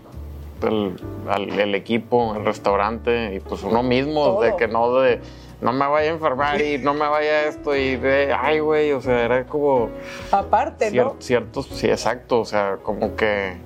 el, 0.62 1.74
equipo, 1.74 2.34
el 2.36 2.44
restaurante 2.44 3.34
y 3.34 3.40
pues 3.40 3.62
uno 3.62 3.82
mismo, 3.82 4.40
de 4.40 4.56
que 4.56 4.68
no 4.68 4.98
de 5.00 5.20
no 5.60 5.72
me 5.72 5.86
vaya 5.86 6.10
a 6.10 6.14
enfermar 6.14 6.60
y 6.60 6.78
no 6.78 6.92
me 6.92 7.08
vaya 7.08 7.46
esto 7.46 7.74
y 7.74 7.96
de, 7.96 8.34
ay, 8.38 8.58
güey, 8.58 8.92
o 8.92 9.00
sea, 9.00 9.24
era 9.24 9.46
como... 9.46 9.88
Aparte, 10.30 10.90
¿no? 10.90 11.16
Ciertos, 11.18 11.66
sí, 11.66 11.88
exacto, 11.88 12.40
o 12.40 12.44
sea, 12.44 12.78
como 12.82 13.16
que 13.16 13.56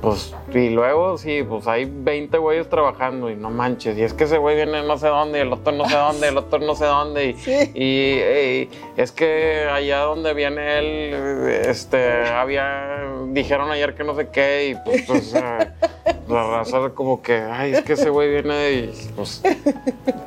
pues, 0.00 0.34
y 0.52 0.70
luego, 0.70 1.16
sí, 1.16 1.42
pues 1.42 1.66
hay 1.66 1.86
20 1.86 2.36
güeyes 2.38 2.68
trabajando 2.68 3.30
y 3.30 3.34
no 3.34 3.50
manches. 3.50 3.96
Y 3.96 4.02
es 4.02 4.12
que 4.12 4.24
ese 4.24 4.38
güey 4.38 4.56
viene 4.56 4.82
no 4.82 4.98
sé 4.98 5.08
dónde, 5.08 5.38
y 5.38 5.42
el 5.42 5.52
otro 5.52 5.72
no 5.72 5.88
sé 5.88 5.96
dónde, 5.96 6.28
el 6.28 6.36
otro 6.36 6.58
no 6.58 6.74
sé 6.74 6.84
dónde. 6.84 7.34
Y, 7.74 7.82
y, 7.82 8.70
es 8.96 9.10
que 9.12 9.66
allá 9.70 10.00
donde 10.00 10.34
viene 10.34 10.78
él, 10.78 11.48
este, 11.66 12.28
había, 12.28 13.04
dijeron 13.28 13.70
ayer 13.70 13.94
que 13.94 14.04
no 14.04 14.14
sé 14.14 14.28
qué, 14.28 14.68
y 14.70 14.74
pues, 14.84 15.02
pues 15.06 15.32
la 16.28 16.46
raza 16.50 16.90
como 16.94 17.22
que, 17.22 17.38
ay, 17.38 17.72
es 17.72 17.82
que 17.82 17.94
ese 17.94 18.10
güey 18.10 18.30
viene 18.30 18.72
y, 18.72 19.10
pues, 19.16 19.42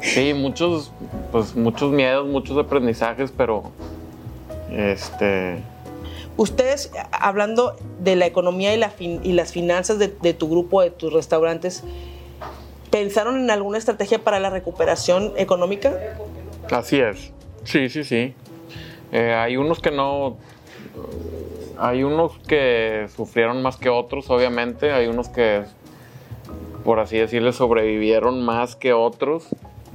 sí, 0.01 0.33
muchos, 0.33 0.91
pues, 1.31 1.55
muchos 1.55 1.91
miedos, 1.91 2.27
muchos 2.27 2.57
aprendizajes, 2.57 3.31
pero, 3.31 3.71
este 4.71 5.63
Ustedes, 6.39 6.89
hablando 7.11 7.75
de 7.99 8.15
la 8.15 8.25
economía 8.25 8.73
y, 8.73 9.33
las 9.33 9.51
finanzas 9.51 9.99
de, 9.99 10.07
tu 10.07 10.49
grupo, 10.49 10.81
de 10.81 10.89
tus 10.89 11.11
restaurantes, 11.11 11.83
¿pensaron 12.89 13.37
en 13.41 13.51
alguna 13.51 13.77
estrategia 13.77 14.19
para 14.19 14.39
la 14.39 14.49
recuperación 14.49 15.33
económica? 15.35 15.93
Así 16.71 16.97
es. 16.97 17.33
Sí, 17.65 17.89
sí, 17.89 18.05
sí. 18.05 18.33
Eh, 19.11 19.33
hay 19.33 19.57
unos 19.57 19.81
que 19.81 19.91
no. 19.91 20.37
Hay 21.77 22.03
unos 22.03 22.39
que 22.47 23.07
sufrieron 23.13 23.61
más 23.61 23.75
que 23.75 23.89
otros, 23.89 24.29
obviamente. 24.29 24.93
Hay 24.93 25.07
unos 25.07 25.27
que, 25.27 25.63
por 26.85 27.01
así 27.01 27.17
decirlo, 27.17 27.51
sobrevivieron 27.51 28.45
más 28.45 28.77
que 28.77 28.93
otros. 28.93 29.45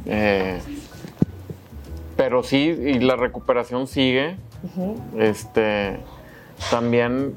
Eh, 0.04 0.60
pero 2.18 2.42
sí, 2.42 2.58
y 2.58 2.98
la 2.98 3.16
recuperación 3.16 3.86
sigue. 3.86 4.36
Este 5.16 6.00
también 6.70 7.34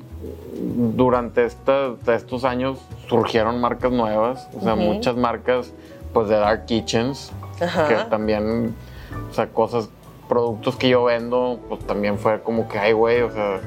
durante 0.95 1.45
estos 1.45 2.43
años 2.43 2.79
surgieron 3.07 3.61
marcas 3.61 3.91
nuevas, 3.91 4.47
o 4.55 4.61
sea, 4.61 4.75
muchas 4.75 5.15
marcas 5.15 5.73
pues 6.13 6.29
de 6.29 6.35
Dark 6.35 6.65
Kitchens, 6.65 7.31
que 7.59 7.95
también, 8.09 8.73
o 9.29 9.33
sea, 9.33 9.47
cosas, 9.47 9.89
productos 10.27 10.75
que 10.75 10.89
yo 10.89 11.05
vendo, 11.05 11.59
pues 11.69 11.85
también 11.85 12.17
fue 12.17 12.41
como 12.41 12.67
que, 12.67 12.79
ay, 12.79 12.93
güey, 12.93 13.21
o 13.21 13.31
sea, 13.31 13.59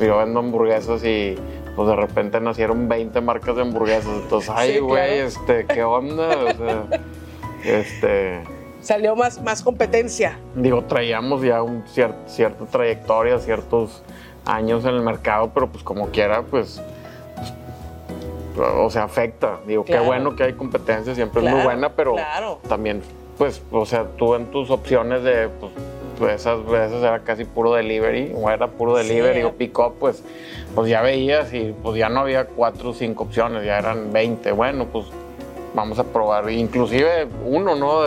yo 0.00 0.18
vendo 0.18 0.40
hamburguesas 0.40 1.04
y 1.04 1.36
pues 1.74 1.88
de 1.88 1.96
repente 1.96 2.40
nacieron 2.40 2.88
20 2.88 3.20
marcas 3.20 3.56
de 3.56 3.62
hamburguesas, 3.62 4.12
entonces, 4.22 4.50
ay, 4.54 4.78
güey, 4.78 5.18
este, 5.20 5.64
¿qué 5.66 5.82
onda? 5.82 6.28
O 6.28 6.56
sea, 6.56 6.84
este... 7.64 8.42
Salió 8.80 9.14
más, 9.14 9.40
más 9.40 9.62
competencia. 9.62 10.38
Digo, 10.56 10.84
traíamos 10.84 11.42
ya 11.42 11.62
un 11.62 11.84
cierta 11.86 12.64
trayectoria, 12.66 13.38
ciertos 13.38 14.02
años 14.44 14.84
en 14.84 14.94
el 14.94 15.02
mercado, 15.02 15.50
pero 15.52 15.68
pues 15.68 15.82
como 15.84 16.08
quiera, 16.08 16.42
pues, 16.42 16.80
o 18.56 18.90
sea, 18.90 19.04
afecta. 19.04 19.60
Digo, 19.66 19.84
qué 19.84 19.98
bueno 19.98 20.36
que 20.36 20.44
hay 20.44 20.52
competencia, 20.54 21.14
siempre 21.14 21.44
es 21.44 21.50
muy 21.50 21.62
buena, 21.62 21.90
pero 21.90 22.16
también, 22.68 23.02
pues, 23.38 23.62
o 23.70 23.86
sea, 23.86 24.06
tú 24.16 24.34
en 24.34 24.46
tus 24.46 24.70
opciones 24.70 25.22
de, 25.22 25.48
pues, 25.48 25.72
pues 26.18 26.34
esas 26.40 26.64
veces 26.66 27.02
era 27.02 27.20
casi 27.20 27.44
puro 27.44 27.72
delivery, 27.72 28.32
o 28.36 28.50
era 28.50 28.68
puro 28.68 28.94
delivery 28.94 29.42
o 29.42 29.52
pick-up, 29.52 29.94
pues, 29.98 30.22
pues 30.74 30.88
ya 30.88 31.02
veías 31.02 31.52
y 31.52 31.74
pues 31.82 31.98
ya 31.98 32.08
no 32.08 32.20
había 32.20 32.46
cuatro 32.46 32.90
o 32.90 32.94
cinco 32.94 33.24
opciones, 33.24 33.64
ya 33.64 33.78
eran 33.78 34.12
20. 34.12 34.52
Bueno, 34.52 34.86
pues 34.86 35.06
vamos 35.74 35.98
a 35.98 36.04
probar, 36.04 36.50
inclusive 36.50 37.26
uno, 37.44 37.74
¿no? 37.74 38.02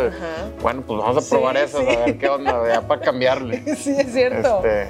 bueno, 0.62 0.84
pues 0.86 1.00
vamos 1.00 1.26
a 1.26 1.30
probar 1.30 1.58
esas, 1.58 1.82
a 1.82 2.06
ver 2.06 2.18
qué 2.18 2.30
onda, 2.30 2.62
ya 2.68 2.82
para 2.82 3.02
cambiarle. 3.02 3.64
Sí, 3.76 3.96
es 3.98 4.14
cierto. 4.14 4.58
Este, 4.64 4.88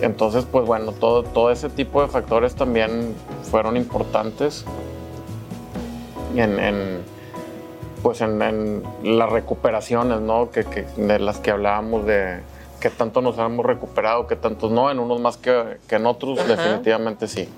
entonces, 0.00 0.44
pues 0.50 0.66
bueno, 0.66 0.92
todo, 0.92 1.22
todo 1.22 1.50
ese 1.50 1.68
tipo 1.68 2.02
de 2.02 2.08
factores 2.08 2.54
también 2.54 3.14
fueron 3.50 3.76
importantes 3.76 4.64
en, 6.36 7.02
pues 8.02 8.20
en, 8.20 8.82
las 9.02 9.30
recuperaciones, 9.30 10.20
¿no? 10.20 10.50
Que, 10.50 10.64
de 10.96 11.18
las 11.18 11.38
que 11.38 11.50
hablábamos 11.50 12.06
de 12.06 12.40
qué 12.80 12.90
tanto 12.90 13.22
nos 13.22 13.38
hemos 13.38 13.64
recuperado, 13.64 14.26
qué 14.26 14.36
tantos 14.36 14.70
no, 14.70 14.90
en 14.90 14.98
unos 14.98 15.20
más 15.20 15.36
que, 15.36 15.78
en 15.88 16.06
otros, 16.06 16.46
definitivamente 16.46 17.26
sí. 17.26 17.48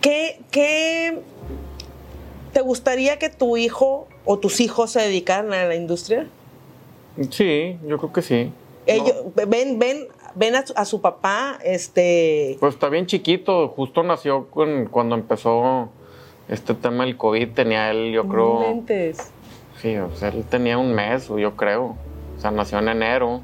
¿Qué, 0.00 0.40
¿Qué 0.50 1.20
te 2.52 2.60
gustaría 2.60 3.18
que 3.18 3.28
tu 3.28 3.56
hijo 3.56 4.08
o 4.24 4.38
tus 4.38 4.60
hijos 4.60 4.92
se 4.92 5.00
dedicaran 5.00 5.52
a 5.52 5.64
la 5.64 5.74
industria? 5.74 6.26
Sí, 7.30 7.78
yo 7.86 7.98
creo 7.98 8.12
que 8.12 8.22
sí. 8.22 8.52
Ellos, 8.86 9.14
ven, 9.34 9.78
ven 9.78 10.08
ven 10.38 10.54
a 10.54 10.84
su, 10.84 11.00
papá, 11.00 11.58
este... 11.64 12.56
Pues 12.60 12.74
está 12.74 12.88
bien 12.88 13.06
chiquito, 13.06 13.68
justo 13.68 14.02
nació 14.02 14.46
cuando 14.46 15.16
empezó 15.16 15.90
este 16.48 16.74
tema 16.74 17.04
del 17.04 17.16
COVID, 17.16 17.50
tenía 17.50 17.90
él, 17.90 18.12
yo 18.12 18.26
creo... 18.28 18.60
Mentes. 18.60 19.32
Sí, 19.80 19.96
o 19.96 20.14
sea, 20.14 20.28
él 20.30 20.44
tenía 20.48 20.78
un 20.78 20.92
mes, 20.94 21.28
yo 21.28 21.56
creo. 21.56 21.96
O 22.36 22.40
sea, 22.40 22.50
nació 22.50 22.78
en 22.78 22.88
enero. 22.88 23.40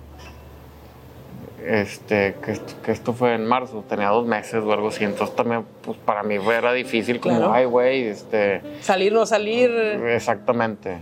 Este, 1.65 2.35
que 2.45 2.53
esto, 2.53 2.75
que 2.85 2.93
esto 2.93 3.13
fue 3.15 3.35
en 3.35 3.47
marzo, 3.47 3.85
tenía 3.89 4.09
dos 4.09 4.27
meses 4.27 4.63
o 4.63 4.73
algo 4.73 4.89
así. 4.89 5.05
Entonces 5.05 5.35
también, 5.35 5.65
pues 5.83 5.97
para 5.97 6.23
mí 6.23 6.35
era 6.35 6.73
difícil, 6.73 7.21
como, 7.21 7.53
ay, 7.53 7.65
güey, 7.65 8.09
este. 8.09 8.61
Salir, 8.81 9.13
no 9.13 9.25
salir. 9.25 9.71
Exactamente. 9.71 10.99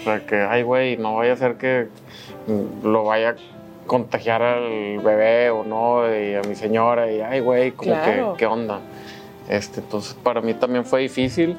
O 0.00 0.04
sea, 0.04 0.24
que, 0.24 0.36
ay, 0.36 0.62
güey, 0.62 0.96
no 0.96 1.16
vaya 1.16 1.32
a 1.32 1.36
ser 1.36 1.56
que 1.56 1.88
lo 2.82 3.04
vaya 3.04 3.36
contagiar 3.86 4.42
al 4.42 4.98
bebé 4.98 5.50
o 5.50 5.64
no, 5.64 6.14
y 6.14 6.34
a 6.34 6.42
mi 6.42 6.54
señora, 6.54 7.10
y 7.10 7.20
ay, 7.20 7.40
güey, 7.40 7.72
como 7.72 7.92
que, 8.02 8.24
¿qué 8.36 8.46
onda? 8.46 8.80
Este, 9.48 9.80
entonces, 9.80 10.14
para 10.14 10.40
mí 10.40 10.54
también 10.54 10.84
fue 10.84 11.02
difícil 11.02 11.56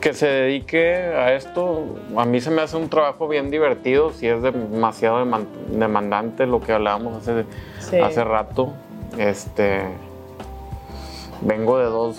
que 0.00 0.12
se 0.12 0.26
dedique 0.26 0.94
a 0.94 1.32
esto. 1.32 1.84
A 2.14 2.26
mí 2.26 2.40
se 2.40 2.50
me 2.50 2.60
hace 2.60 2.76
un 2.76 2.90
trabajo 2.90 3.26
bien 3.26 3.50
divertido, 3.50 4.12
si 4.12 4.28
es 4.28 4.42
demasiado 4.42 5.24
demandante 5.70 6.46
lo 6.46 6.60
que 6.60 6.72
hablábamos 6.72 7.26
hace, 7.26 7.44
hace 8.02 8.24
rato. 8.24 8.72
Este, 9.18 9.82
vengo 11.40 11.78
de 11.78 11.84
dos, 11.84 12.18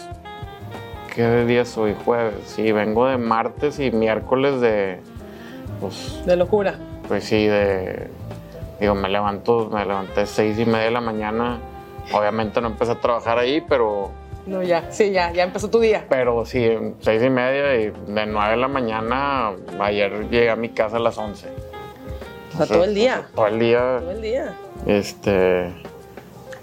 ¿qué 1.14 1.46
día 1.46 1.66
soy? 1.66 1.96
Jueves, 2.06 2.36
sí, 2.46 2.72
vengo 2.72 3.06
de 3.08 3.18
martes 3.18 3.80
y 3.80 3.92
miércoles 3.92 4.62
de, 4.62 5.00
pues... 5.80 6.24
De 6.26 6.36
locura. 6.36 6.80
Pues 7.08 7.24
sí, 7.24 7.46
de 7.46 8.10
Digo, 8.80 8.96
me 8.96 9.10
levanto, 9.10 9.70
me 9.72 9.86
levanté 9.86 10.26
seis 10.26 10.60
y 10.60 10.66
media 10.66 10.86
de 10.86 10.92
la 10.92 11.02
mañana. 11.02 11.60
Obviamente 12.12 12.62
no 12.62 12.68
empecé 12.68 12.92
a 12.92 13.00
trabajar 13.00 13.40
ahí, 13.40 13.62
pero... 13.62 14.12
No, 14.46 14.62
ya, 14.62 14.92
sí, 14.92 15.12
ya, 15.12 15.32
ya 15.32 15.44
empezó 15.44 15.70
tu 15.70 15.80
día. 15.80 16.06
Pero 16.08 16.46
sí, 16.46 16.70
seis 17.00 17.24
y 17.24 17.30
media 17.30 17.76
y 17.76 17.86
de 17.90 18.26
nueve 18.28 18.52
de 18.52 18.58
la 18.58 18.68
mañana, 18.68 19.54
ayer 19.80 20.30
llegué 20.30 20.52
a 20.52 20.56
mi 20.56 20.70
casa 20.70 20.98
a 20.98 21.00
las 21.00 21.18
once. 21.18 21.48
O 22.54 22.58
sea, 22.58 22.68
todo 22.68 22.84
el 22.84 22.94
día. 22.94 23.28
Todo 23.34 23.48
el 23.48 23.60
día. 23.60 23.98
Todo 24.00 24.12
el 24.12 24.22
día. 24.22 24.54
Este... 24.86 25.74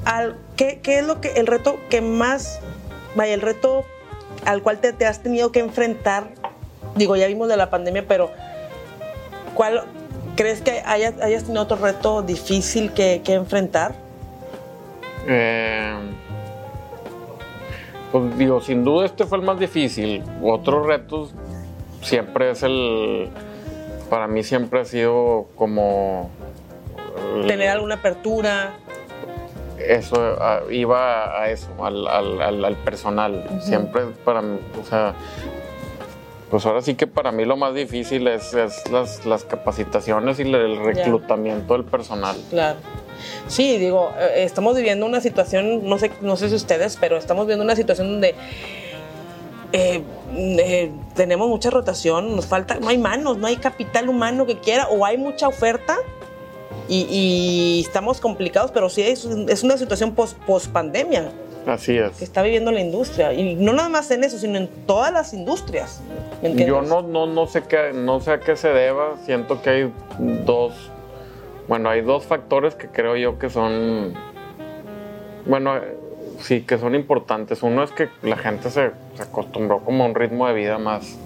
Al, 0.04 0.36
¿qué, 0.56 0.80
¿Qué 0.80 0.98
es 0.98 1.06
lo 1.06 1.20
que, 1.20 1.32
el 1.32 1.46
reto 1.46 1.78
que 1.88 2.00
más, 2.00 2.60
vaya, 3.16 3.34
el 3.34 3.40
reto 3.40 3.84
al 4.44 4.62
cual 4.62 4.80
te, 4.80 4.92
te 4.92 5.06
has 5.06 5.22
tenido 5.22 5.50
que 5.50 5.60
enfrentar? 5.60 6.28
Digo, 6.94 7.16
ya 7.16 7.26
vimos 7.26 7.48
de 7.48 7.56
la 7.56 7.70
pandemia, 7.70 8.06
pero 8.06 8.30
¿cuál 9.54 9.84
¿Crees 10.36 10.62
que 10.62 10.82
hayas, 10.84 11.14
tenido 11.16 11.62
otro 11.62 11.76
reto 11.76 12.22
difícil 12.22 12.92
que, 12.92 13.20
enfrentar? 13.26 13.94
Eh, 15.26 15.94
pues 18.10 18.38
digo, 18.38 18.60
sin 18.60 18.84
duda 18.84 19.06
este 19.06 19.26
fue 19.26 19.38
el 19.38 19.44
más 19.44 19.58
difícil. 19.58 20.22
Otros 20.42 20.86
retos 20.86 21.34
siempre 22.02 22.50
es 22.50 22.62
el. 22.62 23.30
Para 24.08 24.26
mí 24.26 24.42
siempre 24.42 24.80
ha 24.80 24.84
sido 24.84 25.48
como. 25.54 26.30
Tener 27.46 27.68
alguna 27.68 27.96
apertura. 27.96 28.74
Eso, 29.78 30.38
iba 30.70 31.42
a 31.42 31.50
eso, 31.50 31.68
al, 31.84 32.76
personal. 32.84 33.44
Siempre 33.60 34.02
para 34.24 34.40
mí, 34.40 34.58
o 34.80 34.84
sea, 34.84 35.14
pues 36.52 36.66
ahora 36.66 36.82
sí 36.82 36.96
que 36.96 37.06
para 37.06 37.32
mí 37.32 37.46
lo 37.46 37.56
más 37.56 37.74
difícil 37.74 38.28
es, 38.28 38.52
las, 38.90 39.44
capacitaciones 39.44 40.38
y 40.38 40.42
el 40.42 40.84
reclutamiento 40.84 41.72
del 41.72 41.86
personal. 41.86 42.36
Claro. 42.50 42.78
Sí, 43.48 43.78
digo, 43.78 44.12
eh, 44.18 44.44
estamos 44.44 44.76
viviendo 44.76 45.06
una 45.06 45.22
situación, 45.22 45.88
no 45.88 45.98
sé, 45.98 46.10
no 46.20 46.36
sé 46.36 46.50
si 46.50 46.54
ustedes, 46.54 46.98
pero 47.00 47.16
estamos 47.16 47.46
viviendo 47.46 47.64
una 47.64 47.74
situación 47.74 48.08
donde 48.12 48.34
eh, 49.72 50.02
eh, 50.36 50.92
tenemos 51.14 51.48
mucha 51.48 51.70
rotación, 51.70 52.36
nos 52.36 52.44
falta, 52.44 52.74
no 52.74 52.90
hay 52.90 52.98
manos, 52.98 53.38
no 53.38 53.46
hay 53.46 53.56
capital 53.56 54.10
humano 54.10 54.44
que 54.44 54.58
quiera, 54.58 54.88
o 54.88 55.06
hay 55.06 55.16
mucha 55.16 55.48
oferta 55.48 55.96
y, 56.86 57.82
estamos 57.82 58.20
complicados, 58.20 58.72
pero 58.72 58.90
sí 58.90 59.00
es, 59.00 59.24
una 59.24 59.78
situación 59.78 60.14
post, 60.14 60.36
post 60.40 60.66
pandemia. 60.66 61.32
Así 61.66 61.92
que 61.92 62.06
es. 62.06 62.22
está 62.22 62.42
viviendo 62.42 62.72
la 62.72 62.80
industria. 62.80 63.32
Y 63.32 63.54
no 63.54 63.72
nada 63.72 63.88
más 63.88 64.10
en 64.10 64.24
eso, 64.24 64.38
sino 64.38 64.58
en 64.58 64.68
todas 64.86 65.12
las 65.12 65.32
industrias. 65.32 66.00
Yo 66.42 66.82
no, 66.82 67.02
no, 67.02 67.26
no 67.26 67.46
sé 67.46 67.62
qué, 67.62 67.92
no 67.94 68.20
sé 68.20 68.32
a 68.32 68.40
qué 68.40 68.56
se 68.56 68.68
deba. 68.68 69.16
Siento 69.24 69.62
que 69.62 69.70
hay 69.70 69.92
dos, 70.44 70.74
bueno, 71.68 71.88
hay 71.88 72.00
dos 72.00 72.24
factores 72.24 72.74
que 72.74 72.88
creo 72.88 73.16
yo 73.16 73.38
que 73.38 73.48
son, 73.48 74.14
bueno, 75.46 75.74
sí, 76.40 76.62
que 76.62 76.78
son 76.78 76.94
importantes. 76.94 77.62
Uno 77.62 77.84
es 77.84 77.92
que 77.92 78.08
la 78.22 78.36
gente 78.36 78.70
se, 78.70 78.90
se 79.14 79.22
acostumbró 79.22 79.80
como 79.80 80.04
a 80.04 80.06
un 80.08 80.14
ritmo 80.14 80.48
de 80.48 80.54
vida 80.54 80.78
más, 80.78 81.16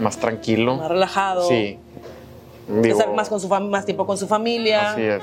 más 0.00 0.18
tranquilo. 0.18 0.76
Más 0.76 0.88
relajado. 0.88 1.48
Sí. 1.48 1.78
estar 2.68 2.82
Digo, 2.82 3.14
más, 3.14 3.28
con 3.28 3.40
su 3.40 3.48
más 3.48 3.84
tiempo 3.84 4.06
con 4.06 4.16
su 4.16 4.28
familia. 4.28 4.92
Así 4.92 5.02
es. 5.02 5.22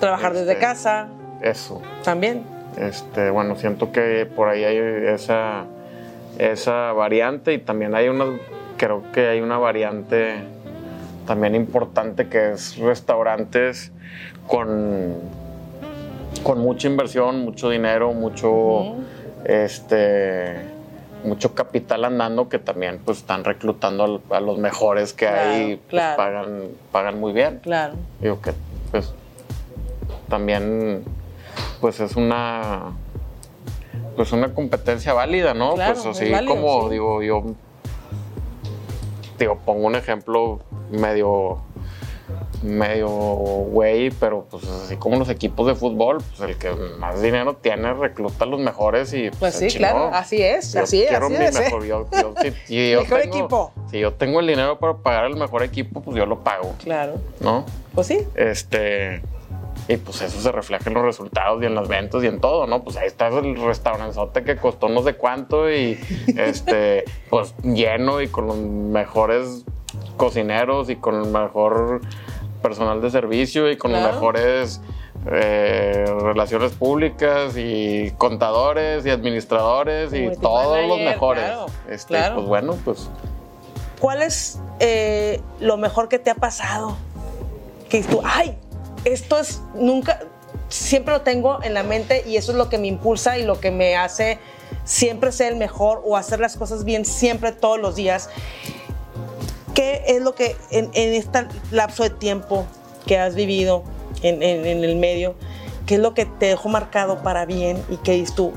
Trabajar 0.00 0.32
desde 0.32 0.52
Este, 0.52 0.64
casa 0.64 1.08
Eso. 1.42 1.82
también. 2.04 2.55
Este, 2.76 3.30
bueno, 3.30 3.56
siento 3.56 3.90
que 3.90 4.26
por 4.26 4.48
ahí 4.48 4.64
hay 4.64 4.76
esa, 5.14 5.64
esa 6.38 6.92
variante 6.92 7.54
y 7.54 7.58
también 7.58 7.94
hay 7.94 8.08
una, 8.08 8.26
creo 8.76 9.02
que 9.12 9.28
hay 9.28 9.40
una 9.40 9.58
variante 9.58 10.34
también 11.26 11.54
importante 11.54 12.28
que 12.28 12.52
es 12.52 12.76
restaurantes 12.78 13.92
con, 14.46 15.14
con 16.42 16.58
mucha 16.58 16.88
inversión, 16.88 17.44
mucho 17.44 17.70
dinero, 17.70 18.12
mucho, 18.12 18.94
este, 19.44 20.54
mucho 21.24 21.54
capital 21.54 22.04
andando 22.04 22.48
que 22.48 22.58
también 22.58 23.00
pues 23.04 23.18
están 23.18 23.42
reclutando 23.44 24.22
a, 24.30 24.40
los 24.40 24.58
mejores 24.58 25.12
que 25.12 25.26
Claro, 25.26 25.50
hay, 25.50 25.76
pues, 25.76 25.88
claro. 25.88 26.16
pagan, 26.16 26.62
pagan 26.92 27.20
muy 27.20 27.32
bien. 27.32 27.60
Claro. 27.62 27.94
Digo 28.20 28.40
que 28.40 28.52
pues 28.90 29.12
también 30.28 31.02
pues 31.76 32.00
es 32.00 32.16
una 32.16 32.92
pues 34.16 34.32
una 34.32 34.52
competencia 34.54 35.12
válida, 35.12 35.52
¿no? 35.54 35.74
Claro, 35.74 35.94
pues 35.94 36.06
es 36.06 36.16
así 36.22 36.30
válido, 36.30 36.54
como 36.54 36.84
sí. 36.84 36.90
digo 36.94 37.22
yo 37.22 37.42
digo 39.38 39.58
pongo 39.64 39.86
un 39.86 39.94
ejemplo 39.96 40.60
medio 40.90 41.58
medio 42.62 43.08
güey, 43.08 44.10
pero 44.10 44.46
pues 44.50 44.66
así 44.66 44.96
como 44.96 45.16
los 45.16 45.28
equipos 45.28 45.66
de 45.66 45.74
fútbol, 45.74 46.18
pues 46.36 46.50
el 46.50 46.56
que 46.56 46.70
más 46.98 47.20
dinero 47.22 47.54
tiene 47.54 47.92
recluta 47.92 48.44
a 48.44 48.48
los 48.48 48.58
mejores 48.58 49.12
y 49.12 49.30
Pues 49.38 49.54
se 49.54 49.68
sí, 49.70 49.76
claro, 49.78 50.10
así 50.12 50.42
es, 50.42 50.72
Yo 50.72 50.82
así 50.82 51.02
es, 51.02 51.08
quiero 51.08 51.28
mi 51.28 51.36
ser. 51.36 51.52
mejor, 51.64 51.84
yo- 51.84 52.08
yo- 52.10 52.34
si- 52.42 52.52
si 52.66 52.90
yo 52.92 53.02
Mejor 53.02 53.20
tengo- 53.20 53.36
equipo. 53.36 53.72
Si 53.90 53.98
yo 54.00 54.14
tengo 54.14 54.40
el 54.40 54.46
dinero 54.46 54.78
para 54.78 54.94
pagar 54.94 55.26
el 55.26 55.36
mejor 55.36 55.62
equipo, 55.62 56.00
pues 56.00 56.16
yo 56.16 56.24
lo 56.26 56.40
pago, 56.40 56.74
Claro. 56.82 57.14
¿no? 57.40 57.64
Pues 57.94 58.06
sí. 58.08 58.26
Este. 58.34 59.22
Y 59.88 59.96
pues 59.98 60.20
eso 60.20 60.40
se 60.40 60.50
refleja 60.50 60.88
en 60.88 60.94
los 60.94 61.04
resultados 61.04 61.62
y 61.62 61.66
en 61.66 61.74
las 61.76 61.86
ventas 61.86 62.22
y 62.24 62.26
en 62.26 62.40
todo, 62.40 62.66
¿no? 62.66 62.82
Pues 62.82 62.96
ahí 62.96 63.06
está 63.06 63.28
el 63.28 63.54
restauranzote 63.56 64.42
que 64.42 64.56
costó 64.56 64.88
no 64.88 65.02
sé 65.02 65.14
cuánto 65.14 65.70
y 65.70 65.98
este, 66.36 67.04
pues 67.30 67.54
lleno 67.62 68.20
y 68.20 68.28
con 68.28 68.46
los 68.48 68.56
mejores 68.56 69.64
cocineros 70.16 70.90
y 70.90 70.96
con 70.96 71.14
el 71.22 71.30
mejor 71.30 72.00
personal 72.62 73.00
de 73.00 73.10
servicio 73.10 73.70
y 73.70 73.76
con 73.76 73.92
Claro. 73.92 74.06
los 74.06 74.14
mejores 74.14 74.80
eh, 75.30 76.04
relaciones 76.20 76.72
públicas 76.72 77.56
y 77.56 78.12
contadores 78.18 79.04
y 79.06 79.10
administradores 79.10 80.12
y 80.12 80.30
todos 80.40 80.84
los 80.86 80.98
mejores. 80.98 81.44
claro, 81.44 81.66
este, 81.88 82.08
claro. 82.08 82.34
Pues 82.36 82.46
bueno, 82.48 82.76
pues 82.84 83.08
¿Cuál 84.00 84.22
es 84.22 84.60
eh, 84.80 85.40
lo 85.60 85.76
mejor 85.78 86.08
que 86.08 86.18
te 86.18 86.30
ha 86.30 86.34
pasado? 86.34 86.96
Que 87.88 88.02
tú, 88.02 88.20
ay, 88.24 88.56
esto 89.06 89.38
es 89.38 89.60
nunca, 89.74 90.20
siempre 90.68 91.14
lo 91.14 91.22
tengo 91.22 91.62
en 91.62 91.74
la 91.74 91.82
mente 91.82 92.24
y 92.26 92.36
eso 92.36 92.52
es 92.52 92.58
lo 92.58 92.68
que 92.68 92.76
me 92.78 92.88
impulsa 92.88 93.38
y 93.38 93.44
lo 93.44 93.60
que 93.60 93.70
me 93.70 93.96
hace 93.96 94.38
siempre 94.84 95.32
ser 95.32 95.52
el 95.52 95.58
mejor 95.58 96.02
o 96.04 96.16
hacer 96.16 96.40
las 96.40 96.56
cosas 96.56 96.84
bien 96.84 97.04
siempre 97.04 97.52
todos 97.52 97.78
los 97.78 97.94
días. 97.96 98.28
¿Qué 99.74 100.02
es 100.06 100.22
lo 100.22 100.34
que 100.34 100.56
en, 100.70 100.90
este 100.94 101.46
lapso 101.70 102.02
de 102.02 102.10
tiempo 102.10 102.66
que 103.06 103.18
has 103.18 103.34
vivido 103.34 103.84
en, 104.22 104.42
en- 104.42 104.66
el 104.84 104.96
medio, 104.96 105.34
qué 105.86 105.94
es 105.96 106.00
lo 106.00 106.14
que 106.14 106.24
te 106.26 106.46
dejó 106.46 106.68
marcado 106.68 107.22
para 107.22 107.44
bien 107.44 107.82
y 107.90 107.96
que 107.98 108.12
dices 108.12 108.34
tú, 108.34 108.52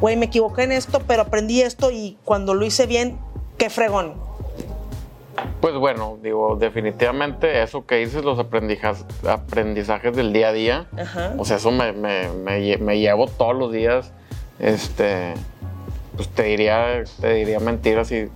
güey, 0.00 0.16
me 0.16 0.26
equivoqué 0.26 0.64
en 0.64 0.72
esto, 0.72 1.00
pero 1.06 1.22
aprendí 1.22 1.62
esto 1.62 1.90
y 1.90 2.18
cuando 2.24 2.52
lo 2.52 2.66
hice 2.66 2.86
bien, 2.86 3.18
qué 3.56 3.70
fregón? 3.70 4.14
Pues 5.60 5.74
bueno, 5.74 6.18
digo, 6.22 6.56
definitivamente 6.56 7.62
eso 7.62 7.86
que 7.86 7.96
dices, 7.96 8.24
los 8.24 8.38
aprendizajes, 8.38 10.16
del 10.16 10.32
día 10.32 10.48
a 10.48 10.52
día, 10.52 10.86
Ajá. 10.98 11.34
o 11.38 11.44
sea, 11.44 11.56
eso 11.56 11.70
me, 11.70 11.92
me- 11.92 12.28
me 12.28 12.60
lle- 12.60 12.78
me 12.78 12.98
llevo 12.98 13.26
todos 13.26 13.54
los 13.56 13.72
días, 13.72 14.12
este, 14.58 15.34
pues 16.16 16.28
te 16.28 16.44
diría, 16.44 17.02
te 17.20 17.34
diría 17.34 17.58
mentiras 17.60 18.08
si 18.08 18.28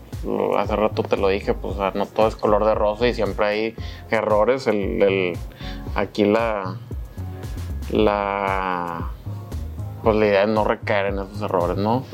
hace 0.58 0.76
rato 0.76 1.02
te 1.02 1.16
lo 1.16 1.28
dije, 1.28 1.54
pues 1.54 1.76
no 1.94 2.06
todo 2.06 2.28
es 2.28 2.36
color 2.36 2.64
de 2.66 2.74
rosa 2.74 3.06
y 3.08 3.14
siempre 3.14 3.46
hay 3.46 3.74
errores, 4.10 4.66
el, 4.66 5.02
el- 5.02 5.38
aquí 5.94 6.24
la, 6.24 6.76
la, 7.90 9.10
pues 10.02 10.16
la 10.16 10.26
idea 10.26 10.42
es 10.42 10.48
no 10.48 10.64
recaer 10.64 11.06
en 11.06 11.18
esos 11.20 11.42
errores, 11.42 11.76
¿no? 11.76 12.04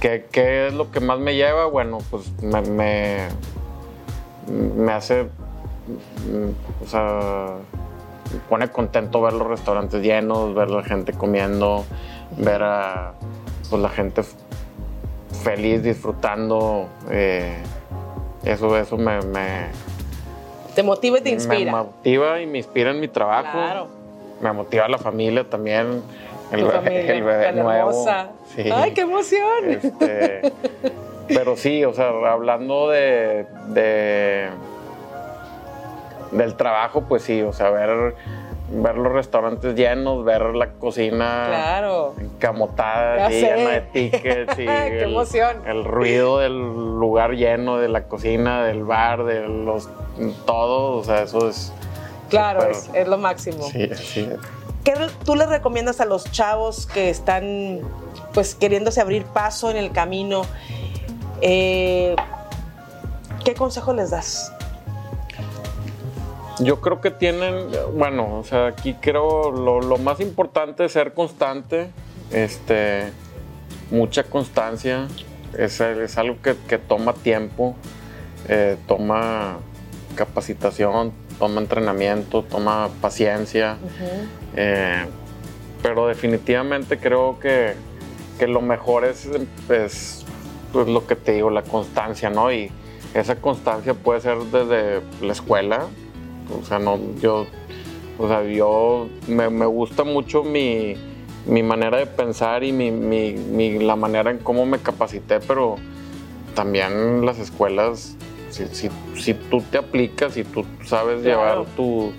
¿Qué, 0.00 0.26
qué 0.30 0.66
es 0.68 0.74
lo 0.74 0.90
que 0.90 1.00
más 1.00 1.18
me 1.18 1.34
lleva? 1.34 1.66
Bueno, 1.66 1.98
pues 2.10 2.30
me, 2.42 2.60
me, 2.62 3.28
me 4.50 4.92
hace, 4.92 5.24
mm, 5.24 6.84
o 6.84 6.86
sea, 6.86 7.46
me 8.32 8.38
pone 8.48 8.68
contento 8.68 9.20
ver 9.22 9.32
los 9.32 9.46
restaurantes 9.46 10.02
llenos, 10.02 10.54
ver 10.54 10.70
la 10.70 10.82
gente 10.82 11.12
comiendo, 11.12 11.84
ver 12.38 12.62
a 12.62 13.12
pues, 13.70 13.80
la 13.82 13.88
gente 13.88 14.22
feliz, 15.42 15.82
disfrutando. 15.82 16.86
eh, 17.10 17.56
eso, 18.44 18.76
eso 18.78 18.96
me, 18.96 19.20
me, 19.22 19.66
Te 20.74 20.82
motiva 20.84 21.18
y 21.18 21.22
te 21.22 21.30
me 21.30 21.34
inspira. 21.34 21.72
motiva 21.72 22.40
y 22.40 22.46
me 22.46 22.58
inspira 22.58 22.90
en 22.92 23.00
mi 23.00 23.08
trabajo. 23.08 23.50
Claro. 23.52 23.88
Me 24.40 24.52
motiva 24.52 24.86
la 24.88 24.98
familia 24.98 25.48
también. 25.48 26.02
El, 26.52 26.64
bebé- 26.64 26.70
familia, 26.72 27.12
el 27.14 27.22
bebé 27.24 27.44
tan 27.46 27.58
nuevo. 27.58 28.06
Sí. 28.54 28.70
¡Ay, 28.72 28.92
qué 28.92 29.00
emoción! 29.00 29.64
Este, 29.68 30.52
pero 31.28 31.56
sí, 31.56 31.84
o 31.84 31.92
sea, 31.92 32.08
hablando 32.30 32.88
de, 32.90 33.46
de- 33.68 34.48
del 36.32 36.54
trabajo, 36.56 37.02
pues 37.08 37.22
sí, 37.22 37.42
o 37.42 37.52
sea, 37.52 37.70
ver, 37.70 38.14
ver 38.70 38.96
los 38.96 39.12
restaurantes 39.12 39.74
llenos, 39.76 40.24
ver 40.24 40.42
la 40.54 40.70
cocina 40.72 41.44
Claro. 41.48 42.14
encamotada, 42.18 43.28
llena 43.28 43.70
de 43.70 43.80
tickets 43.82 44.52
y 44.58 44.64
Qué 44.66 45.02
el, 45.02 45.10
emoción. 45.12 45.56
el 45.66 45.84
ruido 45.84 46.38
del 46.38 46.58
lugar 46.58 47.32
lleno, 47.32 47.78
de 47.78 47.88
la 47.88 48.02
cocina, 48.04 48.64
del 48.64 48.82
bar, 48.84 49.24
de 49.24 49.46
los 49.48 49.88
todo, 50.46 50.96
o 50.98 51.04
sea, 51.04 51.22
eso 51.22 51.48
es 51.48 51.72
Claro, 52.28 52.64
es, 52.64 52.90
es 52.92 53.06
lo 53.06 53.18
máximo. 53.18 53.62
sí, 53.70 53.88
sí, 53.94 54.28
¿Qué 54.82 54.94
tú 55.24 55.36
les 55.36 55.48
recomiendas 55.48 56.00
a 56.00 56.04
los 56.04 56.30
chavos 56.32 56.86
que 56.86 57.08
están 57.08 57.80
pues 58.34 58.54
queriéndose 58.56 59.00
abrir 59.00 59.24
paso 59.24 59.70
en 59.70 59.76
el 59.76 59.92
camino? 59.92 60.42
Eh, 61.40 62.16
¿Qué 63.44 63.54
consejo 63.54 63.92
les 63.94 64.10
das? 64.10 64.52
Yo 66.58 66.80
creo 66.80 67.00
que 67.00 67.10
tienen, 67.10 67.68
bueno, 67.94 68.38
o 68.38 68.44
sea, 68.44 68.68
aquí 68.68 68.94
creo 68.94 69.50
lo, 69.50 69.80
lo 69.80 69.98
más 69.98 70.20
importante 70.20 70.86
es 70.86 70.92
ser 70.92 71.12
constante, 71.12 71.90
este, 72.30 73.12
mucha 73.90 74.24
constancia, 74.24 75.06
es, 75.56 75.80
es 75.80 76.18
algo 76.18 76.36
que, 76.42 76.56
que 76.66 76.78
toma 76.78 77.12
tiempo, 77.12 77.76
eh, 78.48 78.76
toma 78.86 79.58
capacitación, 80.14 81.12
toma 81.38 81.60
entrenamiento, 81.60 82.42
toma 82.42 82.88
paciencia, 83.00 83.76
eh, 84.56 85.04
pero 85.82 86.08
definitivamente 86.08 86.98
creo 86.98 87.38
que, 87.38 87.74
que 88.38 88.46
lo 88.46 88.60
mejor 88.60 89.04
es, 89.04 89.28
es 89.68 90.25
pues, 90.76 90.88
lo 90.88 91.06
que 91.06 91.16
te 91.16 91.32
digo, 91.32 91.48
la 91.48 91.62
constancia, 91.62 92.28
¿no? 92.28 92.52
Y 92.52 92.70
esa 93.14 93.36
constancia 93.36 93.94
puede 93.94 94.20
ser 94.20 94.36
desde 94.52 95.00
la 95.22 95.32
escuela, 95.32 95.86
o 96.60 96.62
sea, 96.66 96.78
no, 96.78 96.98
yo, 97.18 97.46
o 98.18 98.28
sea, 98.28 98.42
yo 98.44 99.08
me, 99.26 99.48
me 99.48 99.64
gusta 99.64 100.04
mucho 100.04 100.42
mi, 100.44 100.94
mi 101.46 101.62
manera 101.62 101.96
de 101.96 102.04
pensar 102.04 102.62
y 102.62 102.72
mi, 102.72 102.90
mi- 102.90 103.32
mi- 103.32 103.78
la 103.78 103.96
manera 103.96 104.30
en 104.30 104.36
cómo 104.36 104.66
me 104.66 104.78
capacité, 104.78 105.40
pero 105.40 105.76
también 106.54 107.24
las 107.24 107.38
escuelas, 107.38 108.14
si, 108.50 108.66
si- 108.66 108.90
si 109.18 109.32
tú 109.32 109.62
te 109.62 109.78
aplicas, 109.78 110.34
si 110.34 110.44
tú 110.44 110.66
sabes 110.84 111.22
Claro. 111.22 111.40
llevar 111.62 111.64
tu, 111.74 112.12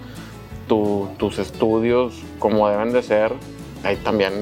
tu- 0.67 1.09
tus 1.17 1.37
estudios 1.37 2.15
como 2.39 2.67
deben 2.69 2.91
de 2.91 3.03
ser, 3.03 3.33
hay 3.83 3.97
también 3.97 4.33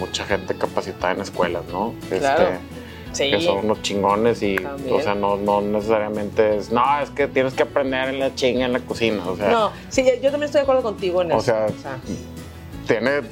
mucha 0.00 0.24
gente 0.24 0.56
capacitada 0.56 1.12
en 1.12 1.20
escuelas, 1.20 1.62
¿no? 1.70 1.94
Claro. 2.08 2.42
Este, 2.48 2.73
que 3.16 3.40
son 3.40 3.64
unos 3.64 3.82
chingones 3.82 4.42
y, 4.42 4.56
También. 4.56 4.94
o 4.94 5.00
sea, 5.00 5.14
no, 5.14 5.36
no 5.36 5.60
necesariamente 5.60 6.56
es, 6.56 6.70
no, 6.70 6.82
es 7.00 7.10
que 7.10 7.26
tienes 7.28 7.54
que 7.54 7.62
aprender 7.62 8.08
en 8.08 8.20
la 8.20 8.34
chinga 8.34 8.66
en 8.66 8.72
la 8.72 8.80
cocina, 8.80 9.22
o 9.26 9.36
sea, 9.36 9.48
No, 9.48 9.70
sí, 9.88 10.04
yo 10.04 10.30
también 10.30 10.44
estoy 10.44 10.60
de 10.60 10.62
acuerdo 10.62 10.82
contigo 10.82 11.22
en 11.22 11.32
o 11.32 11.38
eso. 11.38 11.46
sea, 11.46 11.66
tiene, 12.86 13.22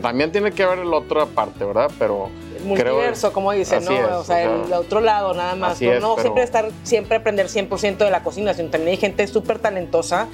también 0.00 0.30
tiene 0.32 0.52
que 0.52 0.66
ver 0.66 0.80
el 0.80 0.92
otro 0.92 1.22
aparte, 1.22 1.64
¿verdad? 1.64 1.90
Pero 1.98 2.28
multiverso, 2.64 3.32
como 3.32 3.52
dicen, 3.52 3.84
¿no? 3.84 4.18
o 4.18 4.24
sea, 4.24 4.42
el 4.42 4.72
otro 4.72 5.00
lado 5.00 5.34
nada 5.34 5.54
más. 5.54 5.80
no, 5.80 6.16
siempre 6.18 6.42
estar, 6.42 6.70
siempre 6.82 7.16
aprender 7.16 7.46
100% 7.46 7.96
de 7.98 8.10
la 8.10 8.22
cocina, 8.22 8.54
sino 8.54 8.70
también 8.70 8.92
hay 8.92 8.96
gente 8.98 9.26
súper 9.26 9.58
talentosa 9.58 10.28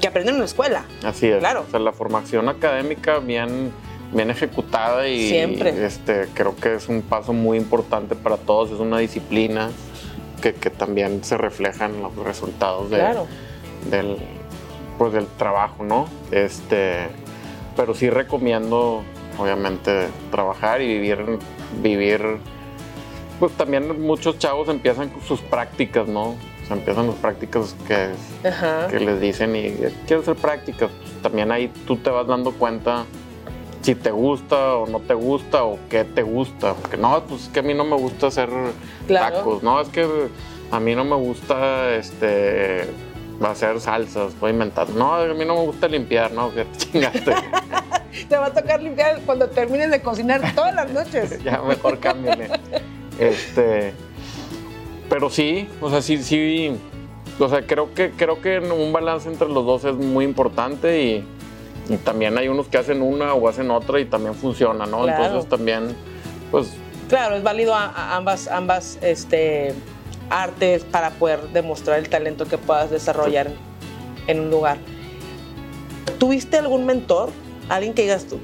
que 0.00 0.08
aprende 0.08 0.32
en 0.32 0.38
la 0.38 0.44
escuela. 0.44 0.84
Así 1.04 1.28
es. 1.28 1.38
Claro. 1.38 1.64
O 1.66 1.70
sea, 1.70 1.80
la 1.80 1.92
formación 1.92 2.48
académica 2.48 3.18
bien, 3.18 3.72
bien 4.12 4.30
ejecutada 4.30 5.08
y 5.08 5.28
siempre. 5.28 5.84
Este, 5.84 6.28
creo 6.34 6.56
que 6.56 6.74
es 6.74 6.88
un 6.88 7.02
paso 7.02 7.32
muy 7.32 7.58
importante 7.58 8.14
para 8.14 8.36
todos, 8.36 8.70
es 8.70 8.80
una 8.80 8.98
disciplina 8.98 9.70
que, 10.40 10.52
también 10.70 11.22
se 11.22 11.36
refleja 11.36 11.86
en 11.86 12.02
los 12.02 12.14
resultados 12.16 12.90
del, 12.90 14.16
pues, 14.98 15.12
del 15.12 15.26
trabajo, 15.26 15.84
¿no? 15.84 16.08
Este, 16.30 17.08
pero 17.76 17.94
sí 17.94 18.08
recomiendo 18.08 19.02
obviamente 19.38 20.08
trabajar 20.30 20.80
y 20.80 20.86
vivir, 20.86 21.38
vivir, 21.82 22.38
pues 23.38 23.52
también 23.52 24.00
muchos 24.02 24.38
chavos 24.38 24.68
empiezan 24.68 25.10
con 25.10 25.22
sus 25.22 25.40
prácticas, 25.40 26.08
¿no? 26.08 26.30
O 26.30 26.66
sea, 26.66 26.76
empiezan 26.76 27.06
las 27.06 27.16
prácticas 27.16 27.74
que, 27.86 28.10
que 28.90 29.00
les 29.00 29.20
dicen 29.20 29.54
y 29.56 29.72
quiero 30.06 30.22
hacer 30.22 30.36
prácticas. 30.36 30.90
También 31.22 31.52
ahí 31.52 31.70
tú 31.86 31.96
te 31.96 32.10
vas 32.10 32.26
dando 32.26 32.52
cuenta 32.52 33.04
si 33.82 33.94
te 33.94 34.10
gusta 34.10 34.76
o 34.76 34.86
no 34.86 35.00
te 35.00 35.14
gusta 35.14 35.64
o 35.64 35.78
qué 35.88 36.04
te 36.04 36.22
gusta. 36.22 36.74
Porque 36.74 36.96
no, 36.96 37.22
pues 37.24 37.44
es 37.44 37.48
que 37.48 37.60
a 37.60 37.62
mí 37.62 37.74
no 37.74 37.84
me 37.84 37.96
gusta 37.96 38.28
hacer 38.28 38.48
tacos, 39.08 39.62
no, 39.62 39.80
es 39.80 39.88
que 39.88 40.06
a 40.70 40.80
mí 40.80 40.94
no 40.94 41.04
me 41.04 41.16
gusta 41.16 41.94
este 41.94 42.88
hacer 43.42 43.80
salsas, 43.80 44.38
voy 44.38 44.50
a 44.50 44.52
inventar. 44.52 44.88
No, 44.90 45.14
a 45.14 45.26
mí 45.26 45.44
no 45.44 45.54
me 45.54 45.64
gusta 45.64 45.88
limpiar, 45.88 46.32
no, 46.32 46.50
que 46.54 46.66
chingaste. 46.76 47.34
Te 48.28 48.36
va 48.36 48.46
a 48.46 48.54
tocar 48.54 48.82
limpiar 48.82 49.20
cuando 49.24 49.48
termines 49.48 49.90
de 49.90 50.02
cocinar 50.02 50.54
todas 50.54 50.74
las 50.74 50.90
noches. 50.90 51.42
ya, 51.44 51.62
mejor 51.62 51.98
cámbiale. 51.98 52.50
este, 53.18 53.94
pero 55.08 55.30
sí, 55.30 55.68
o 55.80 55.90
sea, 55.90 56.02
sí, 56.02 56.22
sí, 56.22 56.76
o 57.38 57.48
sea, 57.48 57.66
creo 57.66 57.94
que, 57.94 58.10
creo 58.10 58.40
que 58.42 58.58
un 58.58 58.92
balance 58.92 59.28
entre 59.28 59.48
los 59.48 59.64
dos 59.64 59.84
es 59.84 59.94
muy 59.94 60.24
importante 60.24 61.02
y, 61.02 61.24
también 61.98 62.36
hay 62.38 62.48
unos 62.48 62.68
que 62.68 62.78
hacen 62.78 63.02
una 63.02 63.34
o 63.34 63.48
hacen 63.48 63.70
otra 63.70 64.00
y 64.00 64.04
también 64.04 64.34
funciona, 64.34 64.86
¿no? 64.86 65.08
Entonces 65.08 65.48
también, 65.48 65.96
pues... 66.50 66.72
Claro, 67.08 67.34
es 67.34 67.42
válido 67.42 67.74
a, 67.74 68.16
ambas, 68.16 68.46
ambas 68.48 68.98
este, 69.02 69.74
artes 70.28 70.84
para 70.84 71.10
poder 71.10 71.40
demostrar 71.52 71.98
el 71.98 72.08
talento 72.08 72.46
que 72.46 72.56
puedas 72.56 72.90
desarrollar 72.90 73.48
en 74.26 74.40
un 74.40 74.50
lugar. 74.50 74.78
¿Tuviste 76.18 76.58
algún 76.58 76.86
mentor 76.86 77.30
alguien 77.70 77.94
que 77.94 78.02
digas 78.02 78.26
tú, 78.26 78.38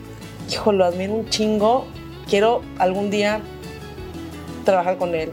hijo, 0.50 0.72
lo 0.72 0.84
admiro 0.84 1.12
un 1.12 1.28
chingo, 1.28 1.84
quiero 2.28 2.62
algún 2.78 3.10
día 3.10 3.40
trabajar 4.64 4.96
con 4.96 5.14
él, 5.14 5.32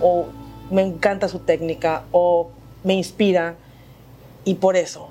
o 0.00 0.26
me 0.70 0.82
encanta 0.82 1.28
su 1.28 1.40
técnica, 1.40 2.04
o 2.12 2.50
me 2.84 2.94
inspira, 2.94 3.56
y 4.44 4.54
por 4.54 4.76
eso, 4.76 5.08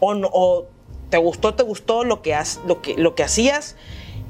o, 0.00 0.12
o 0.12 0.66
te 1.14 1.18
gustó, 1.18 1.54
te 1.54 1.62
gustó 1.62 2.02
lo 2.02 2.22
que, 2.22 2.36
lo, 2.66 2.82
que, 2.82 2.96
lo 2.96 3.14
que 3.14 3.22
hacías 3.22 3.76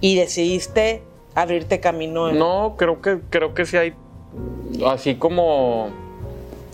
y 0.03 0.17
decidiste 0.17 1.03
abrirte 1.35 1.81
camino. 1.81 2.31
No, 2.31 2.75
creo 2.77 3.01
que, 3.01 3.21
creo 3.31 3.55
que 3.55 3.65
sí 3.65 3.79
hay, 3.79 3.95
así 4.87 5.15
como 5.15 5.89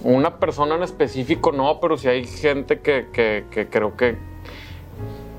una 0.02 0.40
persona 0.40 0.74
en 0.74 0.82
específico, 0.82 1.52
no, 1.52 1.78
pero 1.78 1.96
sí 1.96 2.08
hay 2.08 2.26
gente 2.26 2.80
que, 2.80 3.06
que 3.12 3.68
creo 3.70 3.96
que 3.96 4.18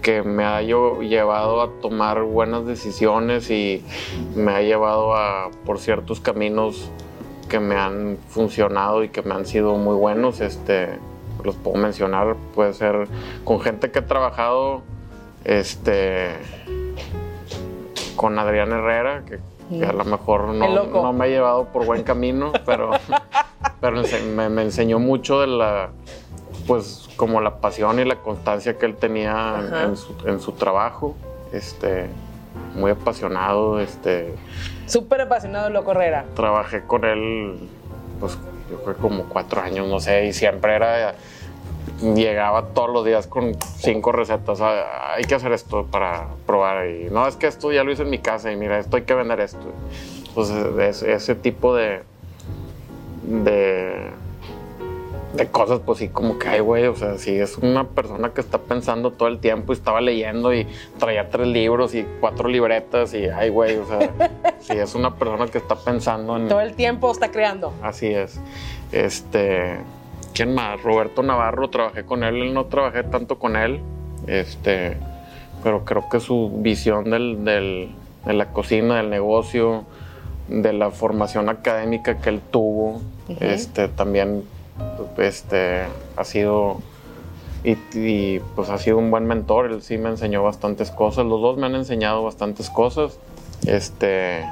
que 0.02 0.24
me 0.24 0.46
ha 0.46 0.62
llevado 0.62 1.62
a 1.62 1.70
tomar 1.82 2.24
buenas 2.24 2.66
decisiones 2.66 3.52
y 3.52 3.84
me 4.36 4.54
ha 4.54 4.62
llevado 4.62 5.14
a 5.16 5.52
por 5.66 5.80
ciertos 5.80 6.22
caminos 6.22 6.90
que 7.50 7.60
me 7.60 7.76
han 7.76 8.18
funcionado 8.30 9.04
y 9.04 9.10
que 9.10 9.22
me 9.22 9.34
han 9.34 9.46
sido 9.46 9.76
muy 9.76 9.98
buenos. 9.98 10.40
Este, 10.40 10.98
los 11.44 11.56
puedo 11.56 11.78
mencionar, 11.78 12.36
puede 12.56 12.74
ser 12.74 13.08
con 13.44 13.60
gente 13.62 13.92
que 13.92 14.00
he 14.00 14.04
trabajado, 14.04 14.82
este, 15.44 16.36
con 18.16 18.38
Adrián 18.38 18.72
Herrera, 18.72 19.24
que, 19.26 19.40
a 19.86 19.94
lo 19.94 20.04
mejor 20.04 20.50
no, 20.50 21.14
me 21.14 21.26
ha 21.26 21.28
llevado 21.28 21.66
por 21.66 21.86
buen 21.86 22.04
camino, 22.04 22.52
pero, 22.66 22.92
pero 23.80 24.02
me 24.36 24.62
enseñó 24.62 25.00
mucho 25.00 25.40
de 25.40 25.48
la 25.48 25.90
pues 26.68 27.10
como 27.16 27.42
la 27.42 27.58
pasión 27.58 28.00
y 28.00 28.06
la 28.06 28.16
constancia 28.18 28.78
que 28.78 28.86
él 28.86 28.96
tenía 28.96 29.88
en 30.26 30.40
su, 30.40 30.52
trabajo, 30.54 31.16
este, 31.52 32.08
muy 32.76 32.92
apasionado, 32.92 33.80
este... 33.80 34.34
Súper 34.86 35.22
apasionado 35.22 35.70
lo 35.70 35.84
Correra. 35.84 36.26
Trabajé 36.36 36.84
con 36.84 37.06
él, 37.06 37.58
pues 38.22 38.38
yo 38.70 38.82
creo 38.84 38.96
como 38.96 39.24
cuatro 39.26 39.62
años, 39.62 39.88
no 39.90 40.00
sé, 40.00 40.28
y 40.28 40.34
siempre 40.34 40.76
era, 40.76 41.16
llegaba 42.02 42.68
todos 42.68 42.90
los 42.90 43.04
días 43.04 43.28
con 43.28 43.58
cinco 43.60 44.14
recetas, 44.14 44.62
ah, 44.62 45.16
hay 45.16 45.26
que 45.26 45.36
hacer 45.36 45.52
esto 45.52 45.86
para 45.88 46.28
probar, 46.46 46.88
y 46.88 47.10
no, 47.10 47.28
es 47.28 47.36
que 47.36 47.48
esto 47.48 47.72
ya 47.74 47.84
lo 47.84 47.92
hice 47.92 48.04
en 48.04 48.10
mi 48.10 48.20
casa, 48.20 48.52
y 48.52 48.56
mira, 48.56 48.80
esto 48.80 48.96
hay 48.96 49.04
que 49.04 49.14
vender 49.14 49.42
esto. 49.42 49.60
Entonces, 50.30 51.04
ese 51.04 51.36
tipo 51.36 51.76
de, 51.76 52.04
de 53.24 54.12
de 55.34 55.48
cosas, 55.48 55.80
pues 55.86 56.00
sí, 56.00 56.10
como 56.10 56.38
que, 56.38 56.50
ay, 56.50 56.60
güey, 56.60 56.86
o 56.88 56.96
sea, 56.96 57.18
si 57.18 57.32
es 57.32 57.58
una 57.58 57.88
persona 57.88 58.34
que 58.34 58.42
está 58.42 58.58
pensando 58.58 59.12
todo 59.12 59.30
el 59.30 59.40
tiempo 59.40 59.72
y 59.72 59.76
estaba 59.76 60.02
leyendo 60.02 60.54
y 60.54 60.68
traía 61.00 61.30
tres 61.30 61.48
libros 61.48 61.96
y 61.96 62.06
cuatro 62.20 62.50
libretas 62.50 63.14
y, 63.14 63.26
ay, 63.26 63.50
güey, 63.50 63.78
o 63.78 63.86
sea, 63.86 64.12
si 64.60 64.74
es 64.74 64.94
una 64.94 65.16
persona 65.16 65.48
que 65.48 65.58
está 65.58 65.76
pensando 65.76 66.36
en... 66.36 66.48
Todo 66.48 66.62
el 66.62 66.74
tiempo 66.74 67.12
está 67.12 67.32
creando. 67.32 67.74
Así 67.82 68.08
es. 68.08 68.40
Este, 68.92 69.78
¿quién 70.34 70.54
más? 70.54 70.82
Roberto 70.84 71.24
Navarro, 71.24 71.70
trabajé 71.70 72.04
con 72.04 72.24
él, 72.24 72.42
él 72.42 72.54
no 72.54 72.66
trabajé 72.66 73.04
tanto 73.04 73.40
con 73.40 73.56
él, 73.56 73.80
este, 74.28 74.98
pero 75.64 75.86
creo 75.86 76.10
que 76.10 76.20
su 76.20 76.52
visión 76.58 77.10
del, 77.10 77.46
del, 77.46 77.90
de 78.26 78.34
la 78.34 78.48
cocina, 78.48 78.98
del 78.98 79.10
negocio, 79.10 79.86
de 80.50 80.74
la 80.74 80.92
formación 80.92 81.48
académica 81.48 82.18
que 82.18 82.30
él 82.30 82.42
tuvo, 82.52 83.02
este, 83.40 83.88
también 83.88 84.44
este, 85.18 85.84
ha 86.16 86.24
sido 86.24 86.80
y, 87.64 88.40
pues 88.56 88.70
ha 88.70 88.78
sido 88.80 88.98
un 88.98 89.12
buen 89.12 89.26
mentor, 89.26 89.68
él 89.68 89.82
sí 89.84 89.98
me 89.98 90.10
enseñó 90.10 90.44
bastantes 90.44 90.90
cosas, 90.90 91.26
los 91.26 91.42
dos 91.42 91.58
me 91.58 91.68
han 91.68 91.76
enseñado 91.76 92.24
bastantes 92.24 92.70
cosas. 92.70 93.20
Este, 93.68 94.44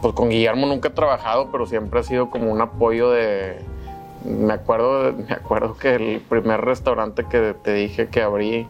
pues 0.00 0.14
con 0.14 0.30
Guillermo 0.30 0.66
nunca 0.66 0.88
he 0.88 0.92
trabajado, 0.92 1.50
pero 1.52 1.66
siempre 1.66 2.00
ha 2.00 2.02
sido 2.02 2.30
como 2.30 2.50
un 2.50 2.60
apoyo 2.60 3.10
de, 3.10 3.60
me 4.24 4.52
acuerdo, 4.52 5.12
me 5.28 5.32
acuerdo 5.32 5.76
que 5.76 5.94
el 5.94 6.20
primer 6.20 6.60
restaurante 6.62 7.24
que 7.24 7.54
te 7.62 7.72
dije 7.72 8.08
que 8.08 8.22
abrí, 8.22 8.66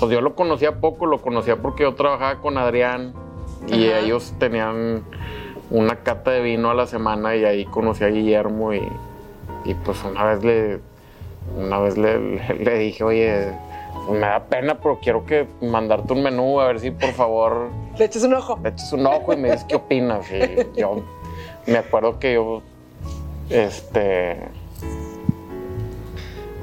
pues 0.00 0.10
yo 0.10 0.20
lo 0.20 0.34
conocía 0.34 0.80
poco, 0.80 1.06
lo 1.06 1.22
conocía 1.22 1.56
porque 1.56 1.84
yo 1.84 1.94
trabajaba 1.94 2.40
con 2.40 2.58
Adrián 2.58 3.14
y 3.68 3.86
ellos 3.86 4.34
tenían 4.40 5.04
una 5.70 5.96
cata 5.96 6.32
de 6.32 6.40
vino 6.40 6.70
a 6.70 6.74
la 6.74 6.86
semana 6.86 7.36
y 7.36 7.44
ahí 7.44 7.64
conocí 7.64 8.02
a 8.02 8.08
Guillermo 8.08 8.74
y 8.74 8.82
y 9.64 9.74
pues 9.74 10.02
una 10.04 10.24
vez 10.24 10.44
le, 10.44 10.80
una 11.56 11.78
vez 11.78 11.96
le, 11.98 12.78
dije, 12.78 13.04
oye, 13.04 13.52
pues 13.94 14.10
me 14.10 14.26
da 14.26 14.44
pena, 14.44 14.78
pero 14.78 14.98
quiero 15.00 15.24
que 15.24 15.46
mandarte 15.60 16.12
un 16.12 16.22
menú, 16.22 16.60
a 16.60 16.68
ver 16.68 16.80
si 16.80 16.90
por 16.90 17.12
favor... 17.12 17.70
Le 17.98 18.04
eches 18.04 18.24
un 18.24 18.34
ojo. 18.34 18.58
Le 18.62 18.70
eches 18.70 18.92
un 18.92 19.06
ojo 19.06 19.32
y 19.32 19.36
me 19.36 19.50
dices 19.50 19.64
qué 19.64 19.76
opinas. 19.76 20.26
Y 20.30 20.80
yo 20.80 21.02
me 21.66 21.78
acuerdo 21.78 22.18
que 22.18 22.34
yo, 22.34 22.62
este... 23.50 24.48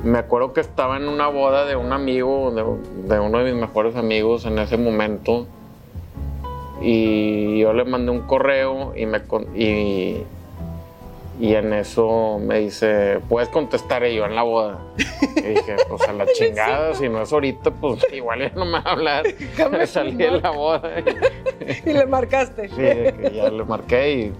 Me 0.03 0.17
acuerdo 0.17 0.53
que 0.53 0.61
estaba 0.61 0.95
en 0.95 1.09
una 1.09 1.27
boda 1.27 1.65
de 1.65 1.75
un 1.75 1.91
amigo, 1.91 2.51
de, 2.51 3.19
uno 3.19 3.39
de 3.39 3.51
mis 3.51 3.61
mejores 3.61 3.97
amigos 3.97 4.45
en 4.45 4.57
ese 4.57 4.77
momento. 4.77 5.45
Y 6.81 7.59
yo 7.59 7.73
le 7.73 7.83
mandé 7.83 8.11
un 8.11 8.21
correo 8.21 8.93
y 8.95 9.05
me... 9.05 9.21
Y, 9.55 10.23
y 11.39 11.55
en 11.55 11.71
eso 11.71 12.37
me 12.37 12.59
dice, 12.59 13.21
¿puedes 13.29 13.47
contestar 13.47 14.05
yo 14.05 14.25
en 14.25 14.35
la 14.35 14.43
boda? 14.43 14.79
Y 15.37 15.41
dije, 15.41 15.77
pues 15.87 16.01
a 16.01 16.11
la 16.11 16.25
chingada, 16.33 16.93
si 16.93 17.07
no 17.07 17.21
es 17.21 17.31
ahorita, 17.31 17.71
pues 17.71 18.05
igual 18.11 18.41
ya 18.41 18.49
no 18.49 18.65
me 18.65 18.73
va 18.73 18.79
a 18.79 18.91
hablar. 18.91 19.25
Me 19.71 19.87
salí 19.87 20.21
en 20.21 20.41
la 20.41 20.49
boda. 20.51 20.91
y 21.85 21.93
le 21.93 22.05
marcaste. 22.05 22.67
Sí, 22.67 23.31
ya 23.33 23.49
le 23.49 23.63
marqué 23.63 24.13
y 24.13 24.33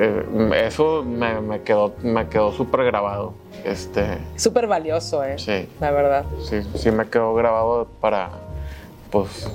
eh, 0.00 0.64
eso 0.66 1.04
me, 1.04 1.62
quedó, 1.62 1.94
me 2.02 2.28
quedó 2.28 2.52
súper 2.52 2.84
grabado. 2.84 3.34
Este, 3.64 4.18
súper 4.34 4.66
valioso, 4.66 5.22
¿eh? 5.22 5.38
Sí. 5.38 5.68
La 5.78 5.92
verdad. 5.92 6.24
Sí, 6.42 6.62
sí 6.74 6.90
me 6.90 7.08
quedó 7.08 7.34
grabado 7.34 7.86
para, 8.00 8.30
pues, 9.10 9.48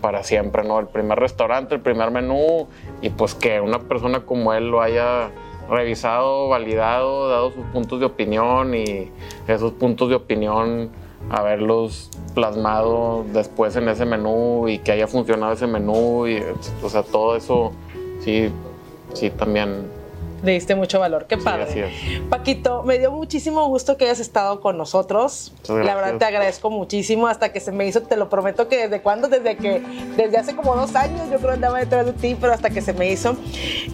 para 0.00 0.22
siempre, 0.22 0.64
¿no? 0.64 0.78
El 0.78 0.86
primer 0.86 1.18
restaurante, 1.18 1.74
el 1.74 1.80
primer 1.80 2.10
menú 2.10 2.68
y 3.02 3.10
pues 3.10 3.34
que 3.34 3.60
una 3.60 3.80
persona 3.80 4.20
como 4.20 4.54
él 4.54 4.70
lo 4.70 4.80
haya 4.80 5.30
revisado, 5.68 6.48
validado, 6.48 7.28
dado 7.28 7.50
sus 7.52 7.64
puntos 7.66 8.00
de 8.00 8.06
opinión 8.06 8.74
y 8.74 9.10
esos 9.48 9.72
puntos 9.72 10.08
de 10.08 10.14
opinión 10.14 10.90
a 11.30 11.42
verlos 11.42 12.10
plasmado 12.34 13.24
después 13.32 13.74
en 13.76 13.88
ese 13.88 14.04
menú 14.04 14.68
y 14.68 14.78
que 14.78 14.92
haya 14.92 15.06
funcionado 15.06 15.52
ese 15.52 15.66
menú 15.66 16.26
y 16.26 16.40
o 16.82 16.88
sea 16.88 17.02
todo 17.02 17.36
eso 17.36 17.72
sí 18.20 18.50
sí 19.12 19.30
también 19.30 19.95
le 20.42 20.52
diste 20.52 20.74
mucho 20.74 21.00
valor. 21.00 21.26
Qué 21.26 21.36
padre. 21.38 21.90
Paquito, 22.28 22.82
me 22.82 22.98
dio 22.98 23.10
muchísimo 23.10 23.66
gusto 23.68 23.96
que 23.96 24.04
hayas 24.04 24.20
estado 24.20 24.60
con 24.60 24.76
nosotros. 24.76 25.52
La 25.68 25.94
verdad 25.94 26.18
te 26.18 26.24
agradezco 26.24 26.70
muchísimo 26.70 27.26
hasta 27.26 27.52
que 27.52 27.60
se 27.60 27.72
me 27.72 27.86
hizo, 27.86 28.02
te 28.02 28.16
lo 28.16 28.28
prometo 28.28 28.68
que 28.68 28.88
desde 28.88 29.02
cuándo, 29.02 29.28
desde 29.28 29.56
que, 29.56 29.80
desde 30.16 30.36
hace 30.36 30.54
como 30.54 30.76
dos 30.76 30.94
años 30.94 31.30
yo 31.30 31.38
creo 31.38 31.52
andaba 31.52 31.78
detrás 31.78 32.06
de 32.06 32.12
ti, 32.12 32.36
pero 32.40 32.52
hasta 32.52 32.70
que 32.70 32.82
se 32.82 32.92
me 32.92 33.10
hizo. 33.10 33.36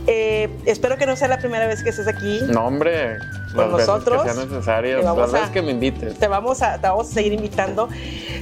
Eh, 0.07 0.49
espero 0.67 0.97
que 0.97 1.07
no 1.07 1.17
sea 1.17 1.29
la 1.29 1.39
primera 1.39 1.67
vez 1.67 1.83
que 1.83 1.91
estés 1.91 2.09
aquí. 2.09 2.41
no 2.49 2.67
hombre 2.67 3.19
Con 3.55 3.71
nosotros, 3.71 4.23
que 4.23 4.31
sean 4.33 4.49
necesarias 4.51 5.05
las 5.05 5.17
veces 5.17 5.35
a- 5.49 5.53
que 5.53 5.63
me 5.63 5.73
invites 5.73 6.19
Te 6.19 6.29
vamos 6.29 6.63
a, 6.63 6.79
te 6.81 6.87
vamos 6.89 7.11
a 7.11 7.13
seguir 7.15 7.33
invitando. 7.33 7.89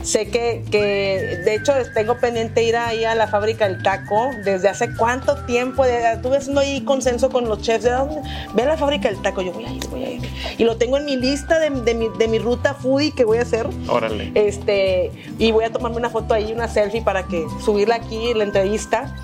Sé 0.03 0.29
que, 0.31 0.65
que, 0.71 1.41
de 1.45 1.55
hecho, 1.57 1.73
tengo 1.95 2.17
pendiente 2.19 2.63
ir 2.63 2.77
ahí 2.77 3.05
a 3.05 3.15
la 3.15 3.27
fábrica 3.29 3.69
del 3.69 3.83
taco. 3.83 4.31
¿Desde 4.45 4.69
hace 4.69 4.95
cuánto 4.97 5.45
tiempo? 5.45 5.85
Estuve 5.85 6.39
haciendo 6.39 6.61
ahí 6.61 6.81
consenso 6.83 7.29
con 7.31 7.49
los 7.49 7.61
chefs. 7.61 7.85
¿De 7.85 7.91
dónde? 7.91 8.23
Ve 8.55 8.63
a 8.63 8.67
la 8.67 8.77
fábrica 8.77 9.09
del 9.11 9.21
taco. 9.21 9.43
Yo 9.43 9.53
voy 9.53 9.65
a 9.67 9.73
ir, 9.73 9.87
voy 9.89 10.05
a 10.05 10.11
ir. 10.13 10.23
Y 10.59 10.65
lo 10.65 10.77
tengo 10.77 10.97
en 10.97 11.05
mi 11.05 11.17
lista 11.17 11.59
de, 11.59 11.71
de 11.71 11.95
mi, 11.95 12.09
de 12.19 12.29
mi 12.29 12.39
ruta 12.39 12.75
foodie 12.75 13.13
que 13.13 13.25
voy 13.25 13.39
a 13.39 13.43
hacer. 13.43 13.67
órale 13.89 14.33
Este, 14.35 15.11
y 15.39 15.53
voy 15.53 15.65
a 15.65 15.73
tomarme 15.73 15.97
una 15.99 16.11
foto 16.11 16.35
ahí, 16.35 16.53
una 16.53 16.69
selfie 16.69 17.03
para 17.03 17.25
que 17.25 17.45
subirla 17.65 17.97
aquí 17.97 18.31
en 18.31 18.39
la 18.39 18.45
entrevista. 18.45 19.15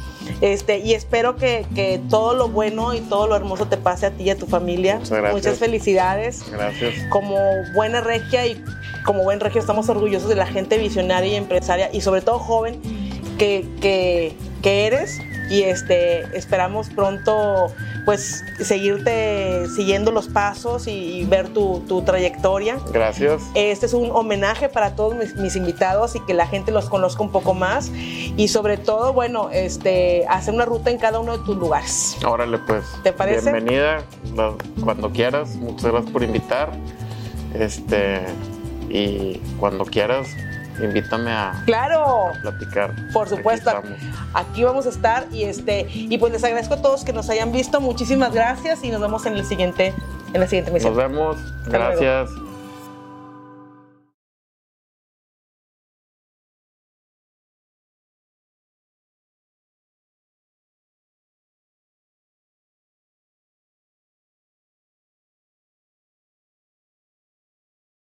Este, 0.41 0.79
y 0.79 0.93
espero 0.93 1.37
que, 1.37 1.65
que 1.75 2.01
todo 2.11 2.35
lo 2.35 2.49
bueno 2.49 2.95
y 2.95 3.01
todo 3.01 3.27
lo 3.27 3.37
hermoso 3.37 3.69
te 3.69 3.77
pase 3.77 4.07
a 4.07 4.11
ti 4.11 4.25
y 4.25 4.31
a 4.31 4.37
tu 4.37 4.47
familia. 4.47 4.97
Muchas 4.97 5.11
gracias. 5.11 5.35
Muchas 5.35 5.59
felicidades 5.59 6.51
gracias 6.51 6.95
como 7.11 7.37
buena 7.75 8.01
regia 8.01 8.47
y 8.47 8.63
como 9.05 9.23
buen 9.23 9.41
regio 9.41 9.61
estamos 9.61 9.89
orgullosos 9.89 10.29
de 10.29 10.35
la 10.35 10.47
gente 10.47 10.77
visionaria 10.79 11.33
y 11.33 11.37
empresaria 11.37 11.89
y 11.93 12.01
sobre 12.03 12.21
todo 12.21 12.39
joven 12.39 12.81
que, 13.39 13.67
que, 13.81 14.37
que 14.63 14.87
eres 14.87 15.19
y 15.49 15.63
este 15.63 16.23
esperamos 16.37 16.89
pronto 16.91 17.73
pues 18.05 18.45
seguirte 18.61 19.67
siguiendo 19.75 20.13
los 20.13 20.29
pasos 20.29 20.87
y, 20.87 21.21
y 21.21 21.25
ver 21.25 21.49
tu, 21.49 21.81
tu 21.89 22.03
trayectoria. 22.03 22.79
gracias 22.93 23.43
Este 23.55 23.87
es 23.87 23.95
un 23.95 24.11
homenaje 24.13 24.69
para 24.69 24.95
todos 24.95 25.15
mis, 25.17 25.35
mis 25.37 25.57
invitados 25.57 26.15
y 26.17 26.21
que 26.21 26.35
la 26.35 26.47
gente 26.47 26.71
los 26.73 26.89
conozca 26.89 27.23
un 27.23 27.31
poco 27.33 27.55
más 27.55 27.91
y 27.93 28.49
sobre 28.49 28.77
todo, 28.77 29.13
bueno, 29.13 29.51
este, 29.53 30.25
hacer 30.29 30.55
una 30.55 30.65
ruta 30.65 30.91
en 30.91 30.99
cada 30.99 31.19
uno 31.21 31.39
de 31.39 31.45
tus 31.45 31.57
lugares. 31.57 32.17
órale 32.27 32.59
pues 32.59 32.85
¿Te 33.03 33.13
parece? 33.13 33.43
bienvenida 33.51 34.05
cuando 34.85 35.11
quieras 35.11 35.55
muchas 35.57 35.91
gracias 35.91 36.13
por 36.13 36.23
invitar 36.23 36.73
este 37.55 38.21
y 38.89 39.39
cuando 39.59 39.85
quieras 39.85 40.29
invítame 40.81 41.31
a 41.33 41.53
Claro. 41.65 42.33
platicar 42.43 42.91
Por 43.13 43.29
supuesto, 43.29 43.71
aquí 44.35 44.65
vamos 44.65 44.87
a 44.87 44.91
estar 44.91 45.27
y 45.33 45.45
este 45.45 45.87
y 45.93 46.19
pues 46.19 46.33
les 46.33 46.45
agradezco 46.45 46.75
a 46.75 46.83
todos 46.83 47.05
que 47.05 47.13
nos 47.13 47.29
hayan 47.31 47.53
visto. 47.53 47.81
Muchísimas 47.81 48.33
gracias 48.33 48.83
y 48.85 48.91
nos 48.91 49.01
vemos 49.01 49.25
en 49.27 49.35
el 49.35 49.45
siguiente 49.45 49.95
en 50.33 50.41
la 50.41 50.47
siguiente 50.47 50.71
nos 50.71 50.83
emisión. 50.83 50.97
vemos 50.97 51.37
Hasta 51.65 51.79
luego. 51.79 52.01
gracias 52.01 52.31